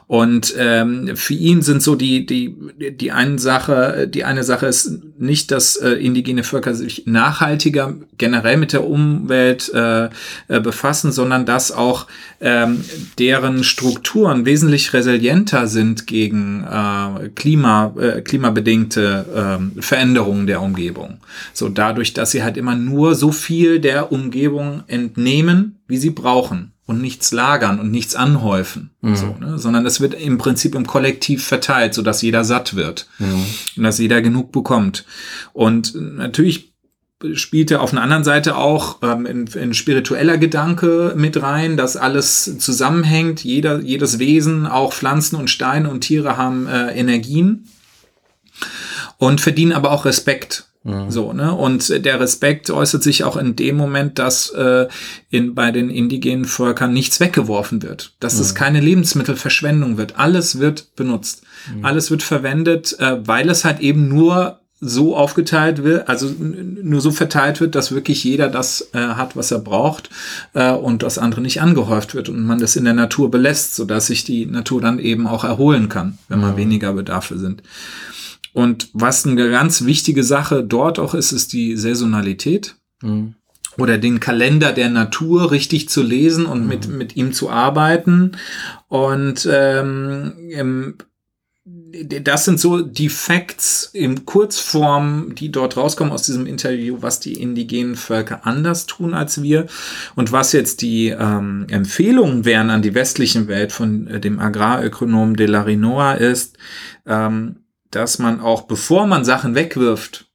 [0.08, 2.54] Und ähm, für ihn sind so die die
[2.92, 8.58] die eine Sache, die eine Sache ist nicht, dass äh, indigene Völker sich nachhaltiger generell
[8.58, 12.08] mit der Umwelt äh, äh, befassen, sondern dass auch
[12.42, 12.84] ähm,
[13.20, 21.20] deren Strukturen wesentlich resilienter sind gegen äh, Klima äh, klimabedingte äh, Veränderungen der Umgebung.
[21.54, 26.74] So dadurch, dass sie halt immer nur so viel der Umgebung entnehmen, wie sie brauchen
[26.92, 29.16] und nichts lagern und nichts anhäufen, mhm.
[29.16, 29.58] so, ne?
[29.58, 33.46] sondern es wird im Prinzip im Kollektiv verteilt, so dass jeder satt wird mhm.
[33.78, 35.06] und dass jeder genug bekommt.
[35.54, 36.74] Und natürlich
[37.34, 42.58] spielte auf einer anderen Seite auch ähm, ein, ein spiritueller Gedanke mit rein, dass alles
[42.60, 43.44] zusammenhängt.
[43.44, 47.68] Jeder, jedes Wesen, auch Pflanzen und Steine und Tiere haben äh, Energien
[49.18, 50.71] und verdienen aber auch Respekt.
[50.84, 51.12] Mhm.
[51.12, 51.54] So, ne?
[51.54, 54.88] Und der Respekt äußert sich auch in dem Moment, dass äh,
[55.30, 58.14] in, bei den indigenen Völkern nichts weggeworfen wird.
[58.20, 58.42] Dass mhm.
[58.42, 60.18] es keine Lebensmittelverschwendung wird.
[60.18, 61.44] Alles wird benutzt.
[61.74, 61.86] Mhm.
[61.86, 67.12] Alles wird verwendet, äh, weil es halt eben nur so aufgeteilt wird, also nur so
[67.12, 70.10] verteilt wird, dass wirklich jeder das äh, hat, was er braucht
[70.54, 74.08] äh, und das andere nicht angehäuft wird und man das in der Natur belässt, sodass
[74.08, 77.62] sich die Natur dann eben auch erholen kann, wenn mal weniger Bedarfe sind.
[78.54, 82.76] Und was eine ganz wichtige Sache dort auch ist, ist die Saisonalität.
[83.02, 83.36] Mhm.
[83.78, 86.68] Oder den Kalender der Natur richtig zu lesen und mhm.
[86.68, 88.34] mit, mit ihm zu arbeiten.
[88.90, 90.96] Und ähm,
[91.64, 97.34] das sind so die Facts in Kurzform, die dort rauskommen aus diesem Interview, was die
[97.34, 99.68] indigenen Völker anders tun als wir
[100.16, 105.36] und was jetzt die ähm, Empfehlungen wären an die westlichen Welt von äh, dem Agrarökonom
[105.36, 106.58] de la Rinoa ist,
[107.06, 107.58] ähm,
[107.92, 110.32] dass man auch, bevor man Sachen wegwirft,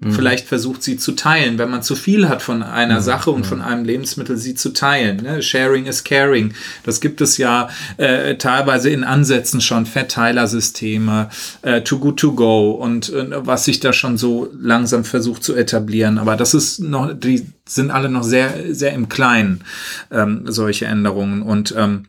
[0.00, 0.12] mhm.
[0.12, 3.04] vielleicht versucht, sie zu teilen, wenn man zu viel hat von einer mhm.
[3.04, 3.44] Sache und mhm.
[3.44, 5.22] von einem Lebensmittel, sie zu teilen.
[5.22, 5.42] Ne?
[5.42, 6.54] Sharing is caring.
[6.84, 11.28] Das gibt es ja äh, teilweise in Ansätzen schon, Verteilersysteme,
[11.62, 15.54] äh, Too Good To Go und äh, was sich da schon so langsam versucht zu
[15.54, 16.18] etablieren.
[16.18, 19.62] Aber das ist noch, die sind alle noch sehr, sehr im Kleinen,
[20.10, 21.42] ähm, solche Änderungen.
[21.42, 22.06] Und ähm,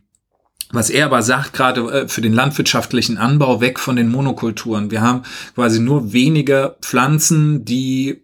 [0.71, 4.91] was er aber sagt, gerade äh, für den landwirtschaftlichen Anbau weg von den Monokulturen.
[4.91, 5.23] Wir haben
[5.55, 8.21] quasi nur wenige Pflanzen, die,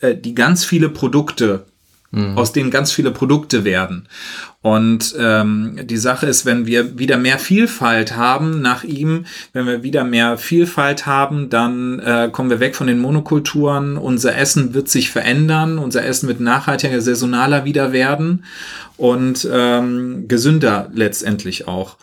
[0.00, 1.66] äh, die ganz viele Produkte,
[2.10, 2.36] mhm.
[2.36, 4.08] aus denen ganz viele Produkte werden.
[4.62, 9.82] Und ähm, die Sache ist, wenn wir wieder mehr Vielfalt haben nach ihm, wenn wir
[9.82, 13.96] wieder mehr Vielfalt haben, dann äh, kommen wir weg von den Monokulturen.
[13.96, 18.44] Unser Essen wird sich verändern, unser Essen wird nachhaltiger, saisonaler wieder werden
[18.98, 21.96] und ähm, gesünder letztendlich auch.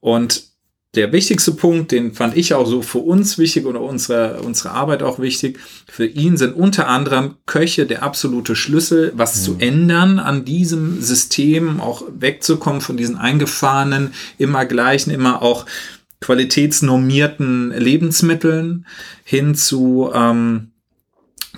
[0.00, 0.44] Und
[0.94, 5.02] der wichtigste Punkt, den fand ich auch so für uns wichtig oder unsere, unsere Arbeit
[5.02, 9.42] auch wichtig, für ihn sind unter anderem Köche der absolute Schlüssel, was mhm.
[9.42, 15.66] zu ändern an diesem System, auch wegzukommen von diesen eingefahrenen, immer gleichen, immer auch
[16.20, 18.86] qualitätsnormierten Lebensmitteln
[19.22, 20.70] hin zu, ähm,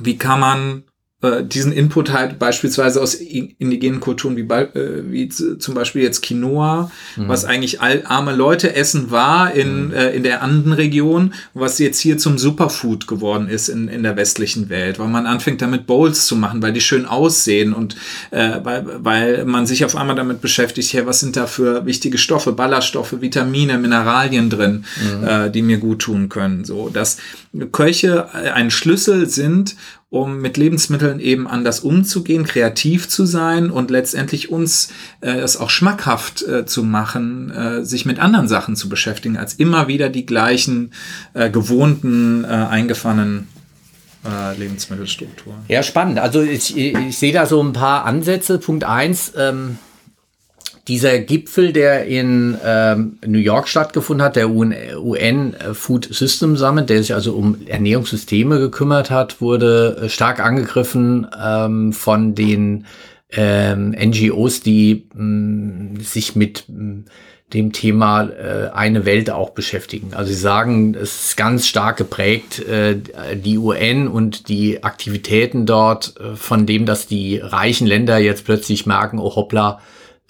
[0.00, 0.82] wie kann man
[1.20, 6.92] äh, diesen Input halt beispielsweise aus indigenen Kulturen wie, äh, wie zum Beispiel jetzt Quinoa,
[7.16, 7.26] mhm.
[7.26, 9.94] was eigentlich all, arme Leute essen war in, mhm.
[9.94, 14.68] äh, in der Andenregion, was jetzt hier zum Superfood geworden ist in, in der westlichen
[14.68, 17.96] Welt, weil man anfängt damit Bowls zu machen, weil die schön aussehen und
[18.30, 22.18] äh, weil, weil man sich auf einmal damit beschäftigt, ja, was sind da für wichtige
[22.18, 25.26] Stoffe, Ballaststoffe, Vitamine, Mineralien drin, mhm.
[25.26, 26.64] äh, die mir gut tun können.
[26.64, 27.16] So, dass
[27.72, 29.74] Köche ein Schlüssel sind,
[30.10, 34.88] um mit Lebensmitteln eben anders umzugehen, kreativ zu sein und letztendlich uns
[35.20, 39.54] äh, es auch schmackhaft äh, zu machen, äh, sich mit anderen Sachen zu beschäftigen, als
[39.54, 40.92] immer wieder die gleichen
[41.34, 43.48] äh, gewohnten, äh, eingefahrenen
[44.24, 45.60] äh, Lebensmittelstrukturen.
[45.68, 46.18] Ja, spannend.
[46.18, 48.58] Also ich, ich sehe da so ein paar Ansätze.
[48.58, 49.78] Punkt eins, ähm,
[50.88, 56.88] dieser Gipfel, der in ähm, New York stattgefunden hat, der UN, UN, Food System Summit,
[56.88, 62.86] der sich also um Ernährungssysteme gekümmert hat, wurde äh, stark angegriffen ähm, von den
[63.30, 67.04] ähm, NGOs, die mh, mm, sich mit mh, mm,
[67.52, 70.12] dem Thema äh, eine Welt auch beschäftigen.
[70.14, 72.96] Also sie sagen, es ist ganz stark geprägt, äh,
[73.34, 78.84] die UN und die Aktivitäten dort, äh, von dem, dass die reichen Länder jetzt plötzlich
[78.84, 79.80] merken, oh hoppla,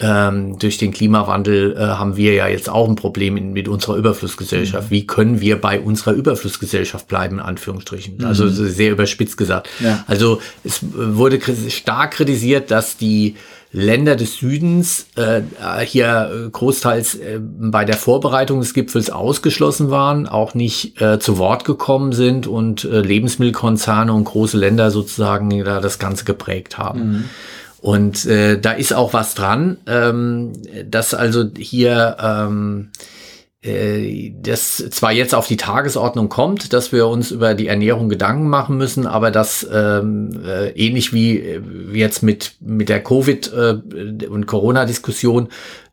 [0.01, 3.97] ähm, durch den Klimawandel äh, haben wir ja jetzt auch ein Problem in, mit unserer
[3.97, 4.91] Überflussgesellschaft.
[4.91, 4.95] Mhm.
[4.95, 8.19] Wie können wir bei unserer Überflussgesellschaft bleiben, in Anführungsstrichen?
[8.19, 8.25] Mhm.
[8.25, 9.69] Also sehr überspitzt gesagt.
[9.81, 10.05] Ja.
[10.07, 13.35] Also es wurde stark kritisiert, dass die
[13.71, 15.43] Länder des Südens äh,
[15.85, 21.65] hier großteils äh, bei der Vorbereitung des Gipfels ausgeschlossen waren, auch nicht äh, zu Wort
[21.65, 27.11] gekommen sind und äh, Lebensmittelkonzerne und große Länder sozusagen da das Ganze geprägt haben.
[27.11, 27.25] Mhm.
[27.81, 30.53] Und äh, da ist auch was dran, ähm,
[30.87, 32.91] dass also hier ähm,
[33.63, 38.49] äh, das zwar jetzt auf die Tagesordnung kommt, dass wir uns über die Ernährung Gedanken
[38.49, 44.27] machen müssen, aber das ähm, äh, ähnlich wie, wie jetzt mit, mit der Covid- äh,
[44.27, 45.49] und Corona-Diskussion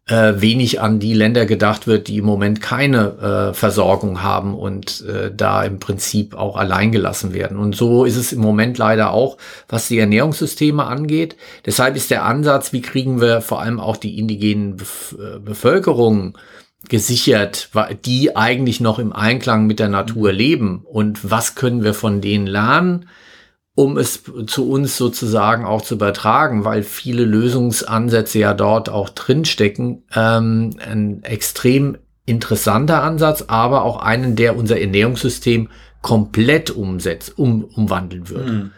[0.07, 5.01] äh, wenig an die Länder gedacht wird, die im Moment keine äh, Versorgung haben und
[5.01, 7.57] äh, da im Prinzip auch allein gelassen werden.
[7.57, 9.37] Und so ist es im Moment leider auch,
[9.67, 11.35] was die Ernährungssysteme angeht.
[11.65, 16.37] Deshalb ist der Ansatz, wie kriegen wir vor allem auch die indigenen Bef äh, Bevölkerung
[16.87, 17.69] gesichert,
[18.05, 22.45] die eigentlich noch im Einklang mit der Natur leben und was können wir von denen
[22.45, 23.07] lernen?
[23.75, 30.03] Um es zu uns sozusagen auch zu übertragen, weil viele Lösungsansätze ja dort auch drinstecken.
[30.15, 35.69] Ähm, ein extrem interessanter Ansatz, aber auch einen, der unser Ernährungssystem
[36.01, 38.51] komplett umsetzt, um, umwandeln würde.
[38.51, 38.71] Mhm.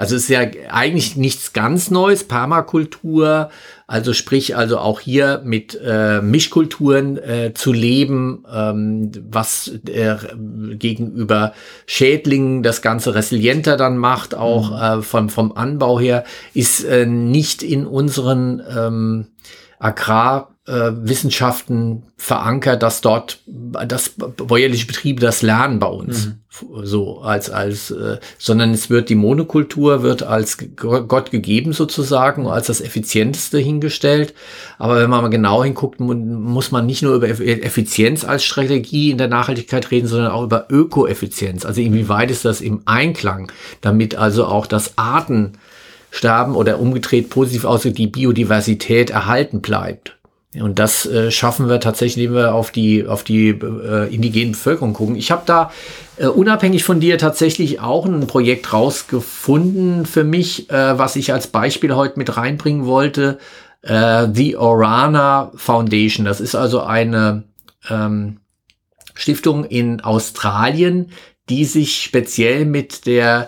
[0.00, 3.50] Also es ist ja eigentlich nichts ganz Neues, Permakultur,
[3.86, 10.16] also sprich also auch hier mit äh, Mischkulturen äh, zu leben, ähm, was äh,
[10.72, 11.52] gegenüber
[11.84, 15.00] Schädlingen das Ganze resilienter dann macht, auch mhm.
[15.00, 19.26] äh, vom, vom Anbau her, ist äh, nicht in unseren ähm,
[19.80, 26.26] Agrar äh, Wissenschaften verankert, dass dort das bäuerliche Betriebe das lernen bei uns.
[26.26, 26.34] Mhm.
[26.82, 32.66] So als, als, äh, sondern es wird die Monokultur wird als Gott gegeben sozusagen, als
[32.66, 34.34] das effizienteste hingestellt.
[34.78, 39.18] Aber wenn man mal genau hinguckt, muss man nicht nur über Effizienz als Strategie in
[39.18, 41.64] der Nachhaltigkeit reden, sondern auch über Ökoeffizienz.
[41.64, 45.54] Also inwieweit ist das im Einklang, damit also auch das Arten
[46.10, 50.16] sterben oder umgedreht positiv aussieht, die Biodiversität erhalten bleibt.
[50.58, 54.94] Und das äh, schaffen wir tatsächlich, indem wir auf die, auf die äh, indigenen Bevölkerung
[54.94, 55.14] gucken.
[55.14, 55.70] Ich habe da
[56.16, 61.46] äh, unabhängig von dir tatsächlich auch ein Projekt rausgefunden für mich, äh, was ich als
[61.46, 63.38] Beispiel heute mit reinbringen wollte.
[63.82, 66.24] Äh, The Orana Foundation.
[66.24, 67.44] Das ist also eine
[67.88, 68.38] ähm,
[69.14, 71.12] Stiftung in Australien,
[71.48, 73.46] die sich speziell mit der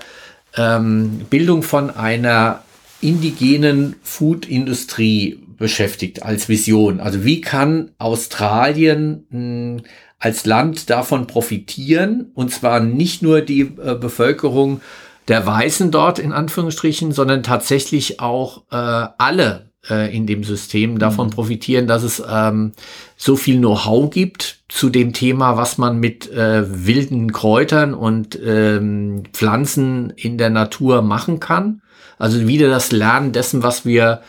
[0.56, 2.62] ähm, Bildung von einer
[3.00, 7.00] indigenen Food-Industrie beschäftigt als Vision.
[7.00, 9.82] Also wie kann Australien mh,
[10.18, 12.30] als Land davon profitieren?
[12.34, 14.80] Und zwar nicht nur die äh, Bevölkerung
[15.28, 21.28] der Weißen dort in Anführungsstrichen, sondern tatsächlich auch äh, alle äh, in dem System davon
[21.28, 21.32] mhm.
[21.32, 22.72] profitieren, dass es ähm,
[23.16, 29.24] so viel Know-how gibt zu dem Thema, was man mit äh, wilden Kräutern und ähm,
[29.32, 31.82] Pflanzen in der Natur machen kann.
[32.18, 34.22] Also wieder das Lernen dessen, was wir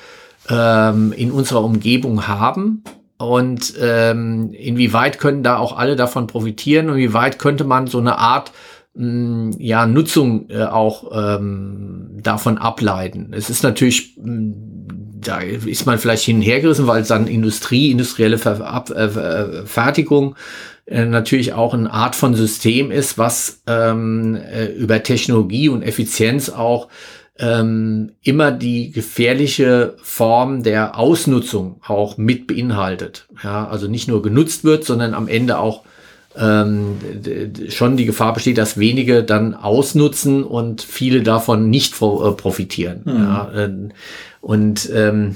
[0.50, 2.84] ähm, in unserer Umgebung haben
[3.18, 8.00] und ähm, inwieweit können da auch alle davon profitieren und wie weit könnte man so
[8.00, 8.52] eine Art
[8.96, 13.32] mh, mm, ja Nutzung äh, auch ähm, davon ableiten.
[13.34, 18.38] Es ist natürlich mh, mm, da ist man vielleicht hinhergerissen, weil es dann Industrie, industrielle
[18.38, 20.36] Ver Ab äh, Fertigung
[20.86, 26.50] äh, natürlich auch eine Art von System ist, was ähm, äh, über Technologie und Effizienz
[26.50, 26.90] auch
[27.40, 33.28] ähm, immer die gefährliche Form der Ausnutzung auch mit beinhaltet.
[33.44, 35.84] Ja, also nicht nur genutzt wird, sondern am Ende auch
[36.38, 36.98] ähm,
[37.69, 43.02] schon die Gefahr besteht, dass wenige dann ausnutzen und viele davon nicht äh, profitieren.
[43.06, 43.13] Mhm.
[43.13, 43.72] Ja, äh,
[44.41, 45.36] und ähm,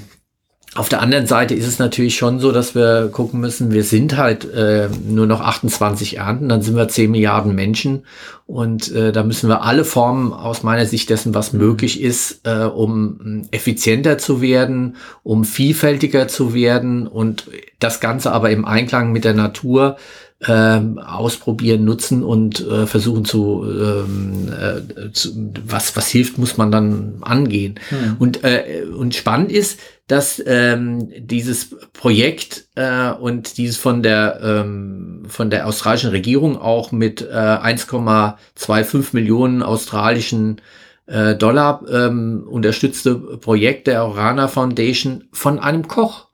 [0.74, 4.16] auf der anderen Seite ist es natürlich schon so, dass wir gucken müssen, wir sind
[4.16, 8.04] halt äh, nur noch 28 Ernten, dann sind wir 10 Milliarden Menschen
[8.46, 11.60] und äh, da müssen wir alle Formen aus meiner Sicht dessen, was mhm.
[11.60, 18.50] möglich ist, äh, um effizienter zu werden, um vielfältiger zu werden und das Ganze aber
[18.50, 19.96] im Einklang mit der Natur
[20.40, 26.70] äh, ausprobieren, nutzen und äh, versuchen zu, ähm, äh, zu, was was hilft, muss man
[26.70, 27.80] dann angehen.
[27.90, 28.16] Mhm.
[28.18, 35.24] Und äh, und spannend ist, dass ähm, dieses Projekt äh, und dieses von der ähm,
[35.28, 40.60] von der australischen Regierung auch mit äh, 1,25 Millionen australischen
[41.06, 46.27] äh, Dollar ähm, unterstützte Projekt der Orana Foundation von einem Koch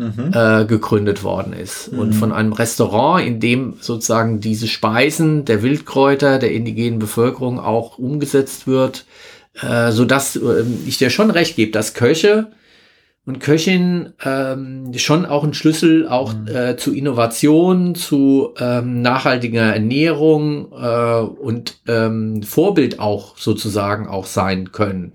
[0.00, 0.32] mhm.
[0.32, 1.92] äh, gegründet worden ist.
[1.92, 1.98] Mhm.
[1.98, 7.98] Und von einem Restaurant, in dem sozusagen diese Speisen der Wildkräuter der indigenen Bevölkerung auch
[7.98, 9.04] umgesetzt wird,
[9.60, 12.50] äh, sodass äh, ich dir schon recht gebe, dass Köche
[13.26, 16.48] und Köchin ähm, schon auch ein Schlüssel auch mhm.
[16.48, 24.72] äh, zu Innovation, zu ähm, nachhaltiger Ernährung äh, und ähm, Vorbild auch sozusagen auch sein
[24.72, 25.12] können.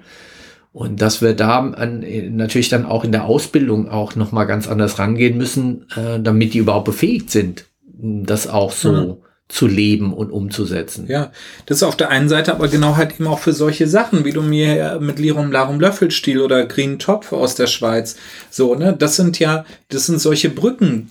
[0.75, 2.03] Und dass wir da an,
[2.35, 6.57] natürlich dann auch in der Ausbildung auch nochmal ganz anders rangehen müssen, äh, damit die
[6.57, 9.17] überhaupt befähigt sind, das auch so mhm.
[9.47, 11.05] zu leben und umzusetzen.
[11.07, 11.31] Ja,
[11.65, 14.33] das ist auf der einen Seite aber genau halt eben auch für solche Sachen, wie
[14.33, 18.17] du mir mit Lirum Larum Löffelstiel oder Green Topf aus der Schweiz,
[18.49, 21.09] so, ne, das sind ja, das sind solche Brücken,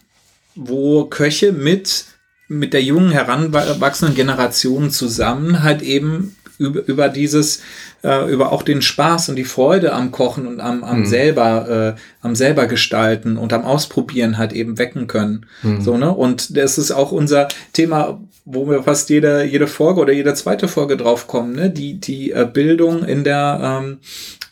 [0.54, 2.04] wo Köche mit
[2.48, 7.62] mit der jungen heranwachsenden Generation zusammen halt eben über, über dieses,
[8.04, 11.06] äh, über auch den Spaß und die Freude am Kochen und am, am mhm.
[11.06, 15.46] selber, äh, am selber gestalten und am Ausprobieren halt eben wecken können.
[15.62, 15.80] Mhm.
[15.80, 16.14] So, ne?
[16.14, 20.68] Und das ist auch unser Thema, wo wir fast jede, jede Folge oder jede zweite
[20.68, 21.70] Folge drauf kommen, ne?
[21.70, 23.98] Die, die äh, Bildung in der, ähm,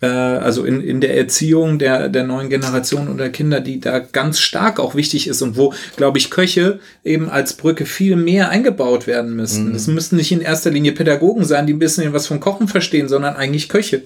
[0.03, 4.41] äh, also in, in der Erziehung der, der neuen Generation oder Kinder, die da ganz
[4.41, 9.07] stark auch wichtig ist und wo, glaube ich, Köche eben als Brücke viel mehr eingebaut
[9.07, 9.75] werden müssen.
[9.75, 9.95] Es mhm.
[9.95, 13.37] müssten nicht in erster Linie Pädagogen sein, die ein bisschen was vom Kochen verstehen, sondern
[13.37, 14.03] eigentlich Köche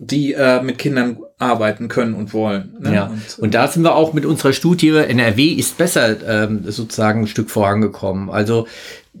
[0.00, 2.76] die äh, mit Kindern arbeiten können und wollen.
[2.78, 2.94] Ne?
[2.94, 3.06] Ja.
[3.06, 7.26] Und, und, da sind wir auch mit unserer Studie NRW ist besser ähm, sozusagen ein
[7.26, 8.30] Stück vorangekommen.
[8.30, 8.68] Also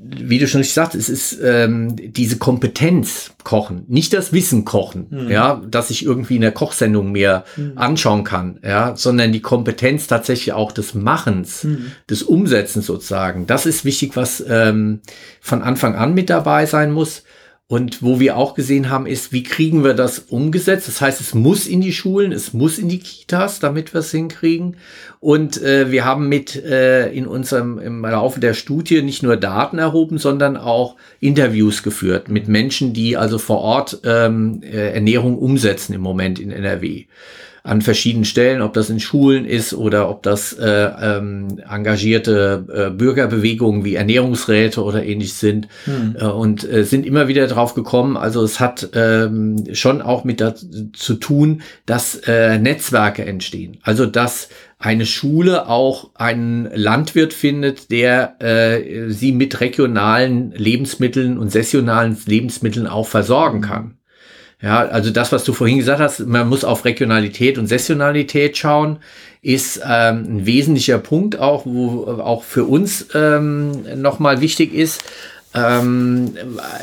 [0.00, 5.06] wie du schon richtig sagst, es ist ähm, diese Kompetenz kochen, nicht das Wissen kochen,
[5.10, 5.30] mhm.
[5.30, 7.72] ja, dass ich irgendwie in der Kochsendung mehr mhm.
[7.76, 11.92] anschauen kann, ja, sondern die Kompetenz tatsächlich auch des Machens, mhm.
[12.08, 13.46] des Umsetzens sozusagen.
[13.46, 15.00] Das ist wichtig, was ähm,
[15.40, 17.24] von Anfang an mit dabei sein muss.
[17.70, 20.88] Und wo wir auch gesehen haben, ist, wie kriegen wir das umgesetzt?
[20.88, 24.10] Das heißt, es muss in die Schulen, es muss in die Kitas, damit wir es
[24.10, 24.78] hinkriegen.
[25.20, 29.76] Und äh, wir haben mit äh, in unserem im Laufe der Studie nicht nur Daten
[29.76, 35.92] erhoben, sondern auch Interviews geführt mit Menschen, die also vor Ort ähm, äh, Ernährung umsetzen
[35.92, 37.04] im Moment in NRW.
[37.68, 42.90] An verschiedenen Stellen, ob das in Schulen ist oder ob das äh, ähm, engagierte äh,
[42.90, 46.16] Bürgerbewegungen wie Ernährungsräte oder ähnlich sind hm.
[46.18, 48.16] äh, und äh, sind immer wieder drauf gekommen.
[48.16, 53.76] Also es hat ähm, schon auch mit dazu zu tun, dass äh, Netzwerke entstehen.
[53.82, 54.48] Also dass
[54.78, 62.86] eine Schule auch einen Landwirt findet, der äh, sie mit regionalen Lebensmitteln und sessionalen Lebensmitteln
[62.86, 63.97] auch versorgen kann.
[64.60, 68.98] Ja, also das, was du vorhin gesagt hast, man muss auf Regionalität und Sessionalität schauen,
[69.40, 75.04] ist ähm, ein wesentlicher Punkt auch, wo auch für uns ähm, nochmal wichtig ist.
[75.54, 76.34] Ähm,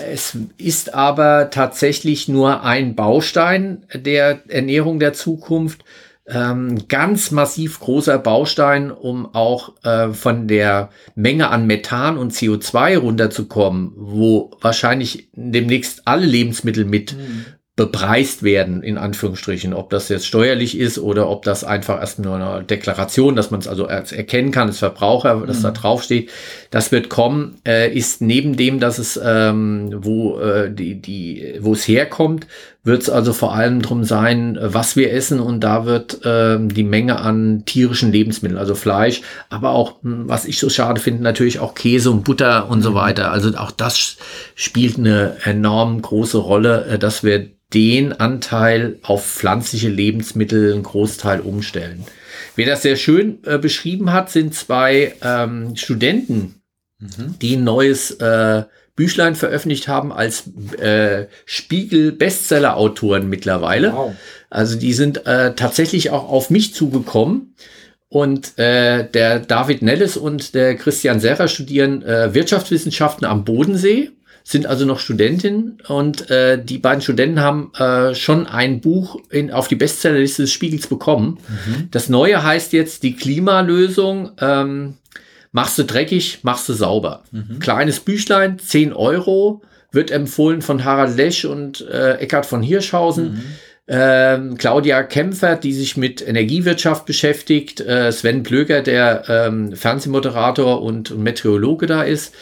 [0.10, 5.84] es ist aber tatsächlich nur ein Baustein der Ernährung der Zukunft.
[6.28, 12.98] Ähm, ganz massiv großer Baustein, um auch äh, von der Menge an Methan und CO2
[12.98, 17.46] runterzukommen, wo wahrscheinlich demnächst alle Lebensmittel mit mhm
[17.76, 19.74] bepreist werden, in Anführungsstrichen.
[19.74, 23.60] Ob das jetzt steuerlich ist oder ob das einfach erst nur eine Deklaration, dass man
[23.60, 25.64] es also erkennen kann, als Verbraucher, dass mhm.
[25.64, 26.32] da draufsteht.
[26.72, 31.74] Das wird kommen, äh, ist neben dem, dass es, ähm, wo, äh, die, die, wo
[31.74, 32.48] es herkommt,
[32.86, 36.84] wird es also vor allem drum sein, was wir essen und da wird ähm, die
[36.84, 41.60] Menge an tierischen Lebensmitteln, also Fleisch, aber auch, hm, was ich so schade finde, natürlich
[41.60, 42.96] auch Käse und Butter und so mhm.
[42.96, 43.32] weiter.
[43.32, 44.18] Also auch das
[44.54, 51.42] spielt eine enorm große Rolle, äh, dass wir den Anteil auf pflanzliche Lebensmittel einen Großteil
[51.42, 52.06] umstellen.
[52.56, 56.62] Wer das sehr schön äh, beschrieben hat, sind zwei ähm, Studenten,
[57.00, 57.36] mhm.
[57.42, 58.64] die ein neues äh,
[58.96, 60.44] Büchlein veröffentlicht haben als
[60.80, 63.94] äh, Spiegel-Bestseller-Autoren mittlerweile.
[63.94, 64.16] Wow.
[64.50, 67.56] Also die sind äh, tatsächlich auch auf mich zugekommen.
[68.08, 74.12] Und äh, der David Nellis und der Christian Serra studieren äh, Wirtschaftswissenschaften am Bodensee
[74.48, 79.52] sind also noch Studentin und äh, die beiden Studenten haben äh, schon ein Buch in,
[79.52, 81.40] auf die Bestsellerliste des Spiegels bekommen.
[81.48, 81.88] Mhm.
[81.90, 84.34] Das neue heißt jetzt die Klimalösung.
[84.40, 84.94] Ähm,
[85.56, 87.24] machst du dreckig, machst du sauber.
[87.32, 87.60] Mhm.
[87.60, 93.36] Kleines Büchlein, 10 Euro, wird empfohlen von Harald Lesch und äh, Eckhard von Hirschhausen.
[93.36, 93.44] Mhm.
[93.88, 101.18] Ähm, Claudia Kempfert, die sich mit Energiewirtschaft beschäftigt, äh, Sven Blöger, der ähm, Fernsehmoderator und
[101.18, 102.36] Meteorologe da ist.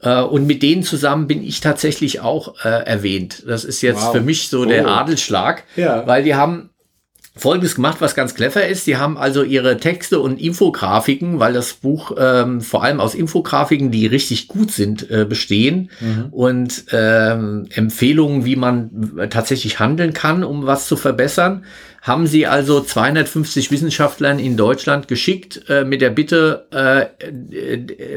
[0.00, 3.42] Äh, und mit denen zusammen bin ich tatsächlich auch äh, erwähnt.
[3.48, 4.12] Das ist jetzt wow.
[4.12, 4.64] für mich so oh.
[4.64, 6.06] der Adelsschlag, ja.
[6.06, 6.69] weil die haben
[7.40, 8.86] Folgendes gemacht, was ganz clever ist.
[8.86, 13.90] Die haben also ihre Texte und Infografiken, weil das Buch ähm, vor allem aus Infografiken,
[13.90, 16.26] die richtig gut sind, äh, bestehen mhm.
[16.30, 21.64] und ähm, Empfehlungen, wie man tatsächlich handeln kann, um was zu verbessern
[22.02, 27.06] haben sie also 250 Wissenschaftlern in Deutschland geschickt äh, mit der Bitte, äh,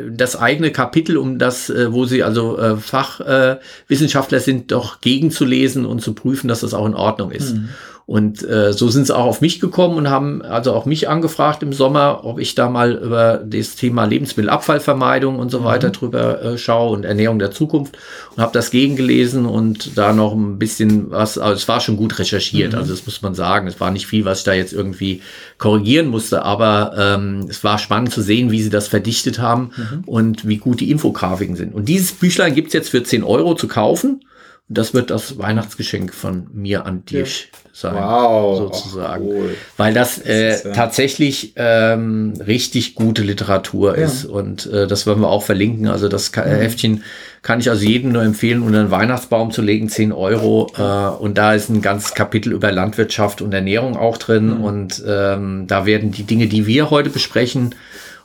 [0.09, 6.01] das eigene Kapitel, um das, äh, wo sie also äh, Fachwissenschaftler sind, doch gegenzulesen und
[6.01, 7.55] zu prüfen, dass das auch in Ordnung ist.
[7.55, 7.69] Mhm.
[8.05, 11.63] Und äh, so sind sie auch auf mich gekommen und haben also auch mich angefragt
[11.63, 15.65] im Sommer, ob ich da mal über das Thema Lebensmittelabfallvermeidung und so mhm.
[15.65, 17.97] weiter drüber äh, schaue und Ernährung der Zukunft
[18.35, 22.19] und habe das gegengelesen und da noch ein bisschen was, also es war schon gut
[22.19, 22.79] recherchiert, mhm.
[22.79, 23.67] also das muss man sagen.
[23.67, 25.21] Es war nicht viel, was ich da jetzt irgendwie
[25.57, 30.03] korrigieren musste, aber ähm, es war spannend zu sehen, wie sie das verdichtet haben mhm.
[30.05, 31.73] und wie gut die Infografiken sind.
[31.73, 34.25] Und dieses Büchlein gibt's jetzt für 10 Euro zu kaufen.
[34.69, 37.59] Und das wird das Weihnachtsgeschenk von mir an dich ja.
[37.73, 39.25] sein, wow, sozusagen.
[39.25, 39.55] Cool.
[39.75, 44.05] Weil das, äh, das ja tatsächlich ähm, richtig gute Literatur ja.
[44.05, 44.23] ist.
[44.23, 45.89] Und äh, das werden wir auch verlinken.
[45.89, 46.41] Also das mhm.
[46.43, 47.03] Heftchen
[47.41, 50.71] kann ich also jedem nur empfehlen, unter einen Weihnachtsbaum zu legen, 10 Euro.
[50.77, 54.59] Äh, und da ist ein ganzes Kapitel über Landwirtschaft und Ernährung auch drin.
[54.59, 54.63] Mhm.
[54.63, 57.75] Und ähm, da werden die Dinge, die wir heute besprechen,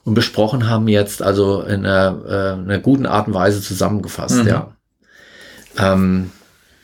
[0.04, 4.48] und besprochen haben jetzt also in einer, äh, einer guten Art und Weise zusammengefasst, mhm.
[4.48, 4.77] ja.
[5.78, 6.30] Ähm,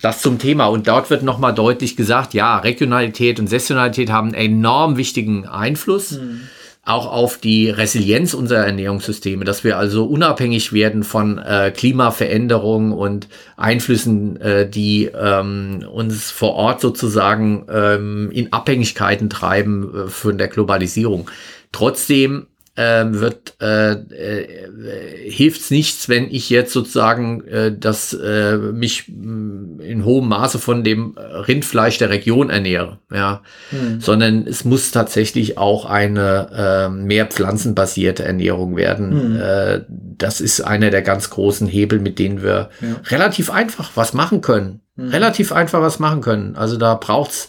[0.04, 0.66] das zum Thema.
[0.66, 6.12] Und dort wird nochmal deutlich gesagt, ja, Regionalität und Saisonalität haben einen enorm wichtigen Einfluss.
[6.12, 6.42] Mhm.
[6.86, 13.26] Auch auf die Resilienz unserer Ernährungssysteme, dass wir also unabhängig werden von äh, Klimaveränderungen und
[13.56, 20.48] Einflüssen, äh, die ähm, uns vor Ort sozusagen ähm, in Abhängigkeiten treiben äh, von der
[20.48, 21.30] Globalisierung.
[21.72, 29.04] Trotzdem ähm, wird äh, äh, hilft's nichts, wenn ich jetzt sozusagen äh, das äh, mich
[29.06, 34.00] mm, in hohem Maße von dem Rindfleisch der Region ernähre, ja, hm.
[34.00, 39.10] sondern es muss tatsächlich auch eine äh, mehr pflanzenbasierte Ernährung werden.
[39.12, 39.40] Hm.
[39.40, 42.96] Äh, das ist einer der ganz großen Hebel, mit denen wir ja.
[43.06, 45.10] relativ einfach was machen können, hm.
[45.10, 46.56] relativ einfach was machen können.
[46.56, 47.48] Also da braucht's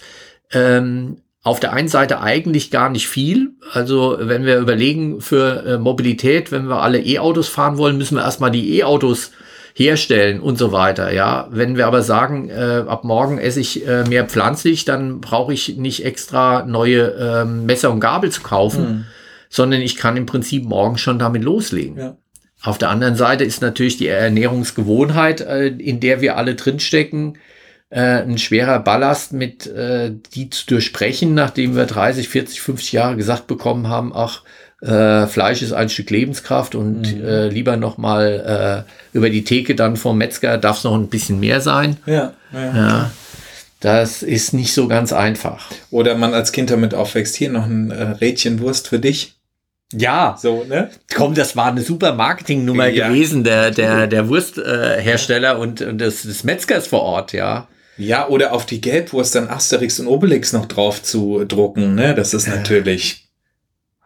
[0.51, 3.51] ähm, auf der einen Seite eigentlich gar nicht viel.
[3.71, 8.23] Also wenn wir überlegen für äh, Mobilität, wenn wir alle E-Autos fahren wollen, müssen wir
[8.23, 9.29] erstmal die E-Autos
[9.75, 11.13] herstellen und so weiter.
[11.13, 15.53] Ja, wenn wir aber sagen, äh, ab morgen esse ich äh, mehr pflanzlich, dann brauche
[15.53, 19.05] ich nicht extra neue äh, Messer und Gabel zu kaufen, mhm.
[19.47, 21.97] sondern ich kann im Prinzip morgen schon damit loslegen.
[21.97, 22.17] Ja.
[22.63, 27.39] Auf der anderen Seite ist natürlich die Ernährungsgewohnheit, äh, in der wir alle drinstecken, äh,
[27.91, 33.47] ein schwerer Ballast, mit äh, die zu durchsprechen, nachdem wir 30, 40, 50 Jahre gesagt
[33.47, 34.41] bekommen haben, ach,
[34.81, 37.25] äh, Fleisch ist ein Stück Lebenskraft und mhm.
[37.25, 41.07] äh, lieber noch mal äh, über die Theke dann vom Metzger darf es noch ein
[41.07, 41.97] bisschen mehr sein.
[42.05, 42.75] Ja, ja.
[42.75, 43.11] ja.
[43.79, 45.69] Das ist nicht so ganz einfach.
[45.91, 49.35] Oder man als Kind damit aufwächst, hier noch ein äh, Rädchen Wurst für dich.
[49.93, 50.89] Ja, so, ne?
[51.13, 53.07] Komm, das war eine super Marketingnummer ja.
[53.07, 57.67] gewesen, der, der, der Wursthersteller äh, und, und des, des Metzgers vor Ort, ja.
[57.97, 62.13] Ja, oder auf die Gelbwurst dann Asterix und Obelix noch drauf zu drucken, ne?
[62.13, 63.29] Das ist natürlich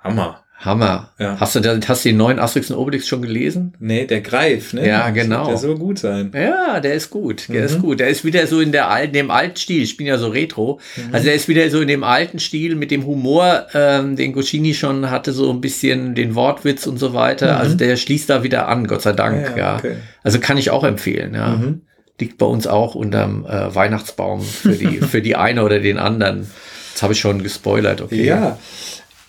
[0.04, 0.44] Hammer.
[0.60, 1.14] Hammer.
[1.20, 1.40] Ja.
[1.40, 3.74] Hast du hast du den neuen Asterix und Obelix schon gelesen?
[3.80, 4.86] Nee, der Greif, ne?
[4.86, 5.48] Ja, genau.
[5.48, 6.32] Der soll gut sein.
[6.34, 7.48] Ja, der ist gut.
[7.48, 7.66] Der mhm.
[7.66, 8.00] ist gut.
[8.02, 9.82] Der ist wieder so in der alten, dem alten Stil.
[9.82, 10.82] Ich bin ja so retro.
[10.98, 11.14] Mhm.
[11.14, 14.74] Also der ist wieder so in dem alten Stil mit dem Humor, ähm, den Goscini
[14.74, 17.54] schon hatte, so ein bisschen den Wortwitz und so weiter.
[17.54, 17.62] Mhm.
[17.62, 19.58] Also der schließt da wieder an, Gott sei Dank, ja.
[19.58, 19.76] ja.
[19.78, 19.96] Okay.
[20.24, 21.52] Also kann ich auch empfehlen, ja.
[21.52, 21.82] Mhm.
[22.20, 26.49] Liegt bei uns auch unterm äh, Weihnachtsbaum für die, für die eine oder den anderen.
[26.91, 28.26] Jetzt habe ich schon gespoilert, okay.
[28.26, 28.57] Ja.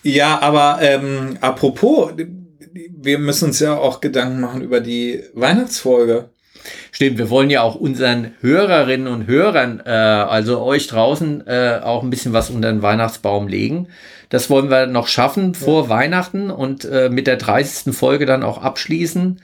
[0.03, 2.13] Ja, aber ähm, apropos,
[2.73, 6.29] wir müssen uns ja auch Gedanken machen über die Weihnachtsfolge.
[6.91, 12.03] Stimmt, wir wollen ja auch unseren Hörerinnen und Hörern, äh, also euch draußen, äh, auch
[12.03, 13.87] ein bisschen was unter den Weihnachtsbaum legen.
[14.29, 15.89] Das wollen wir noch schaffen vor ja.
[15.89, 17.95] Weihnachten und äh, mit der 30.
[17.95, 19.41] Folge dann auch abschließen.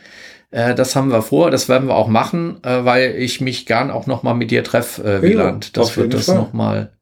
[0.52, 3.92] Äh, das haben wir vor, das werden wir auch machen, äh, weil ich mich gern
[3.92, 5.66] auch noch mal mit dir treffe, äh, Wieland.
[5.66, 6.36] Ja, das wird das Fall.
[6.36, 6.94] noch mal.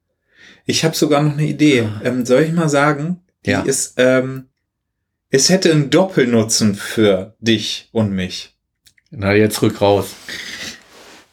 [0.66, 1.88] Ich habe sogar noch eine Idee.
[2.04, 3.22] Ähm, soll ich mal sagen?
[3.46, 3.62] Die ja.
[3.62, 4.46] ist, ähm,
[5.30, 8.56] es hätte einen Doppelnutzen für dich und mich.
[9.12, 10.16] Na, jetzt rück raus.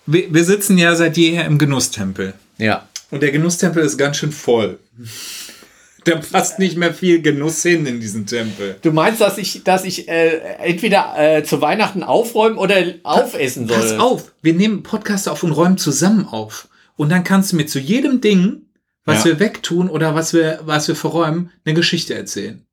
[0.05, 2.35] Wir, wir sitzen ja seit jeher im Genusstempel.
[2.59, 2.89] Ja.
[3.11, 4.79] Und der Genusstempel ist ganz schön voll.
[6.05, 8.77] Da passt nicht mehr viel Genuss hin in diesen Tempel.
[8.83, 13.77] Du meinst, dass ich, dass ich äh, entweder äh, zu Weihnachten aufräumen oder aufessen soll?
[13.77, 16.69] Pass auf, wir nehmen Podcast auf und räumen zusammen auf.
[16.97, 18.63] Und dann kannst du mir zu jedem Ding
[19.05, 19.31] was ja.
[19.31, 22.65] wir wegtun oder was wir, was wir verräumen, eine Geschichte erzählen.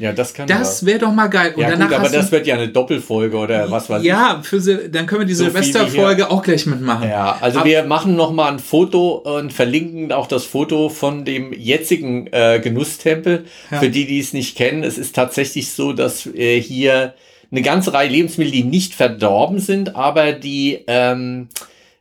[0.00, 1.52] Ja, das kann Das wäre doch mal geil.
[1.54, 4.54] Und ja, danach gut, aber das wird ja eine Doppelfolge oder was weiß ja, ich.
[4.54, 7.08] Ja, für, dann können wir die so Silvesterfolge auch gleich mitmachen.
[7.08, 11.26] Ja, also aber wir machen noch mal ein Foto und verlinken auch das Foto von
[11.26, 13.44] dem jetzigen äh, Genusstempel.
[13.70, 13.78] Ja.
[13.78, 17.12] Für die, die es nicht kennen, es ist tatsächlich so, dass äh, hier
[17.50, 21.48] eine ganze Reihe Lebensmittel, die nicht verdorben sind, aber die ähm,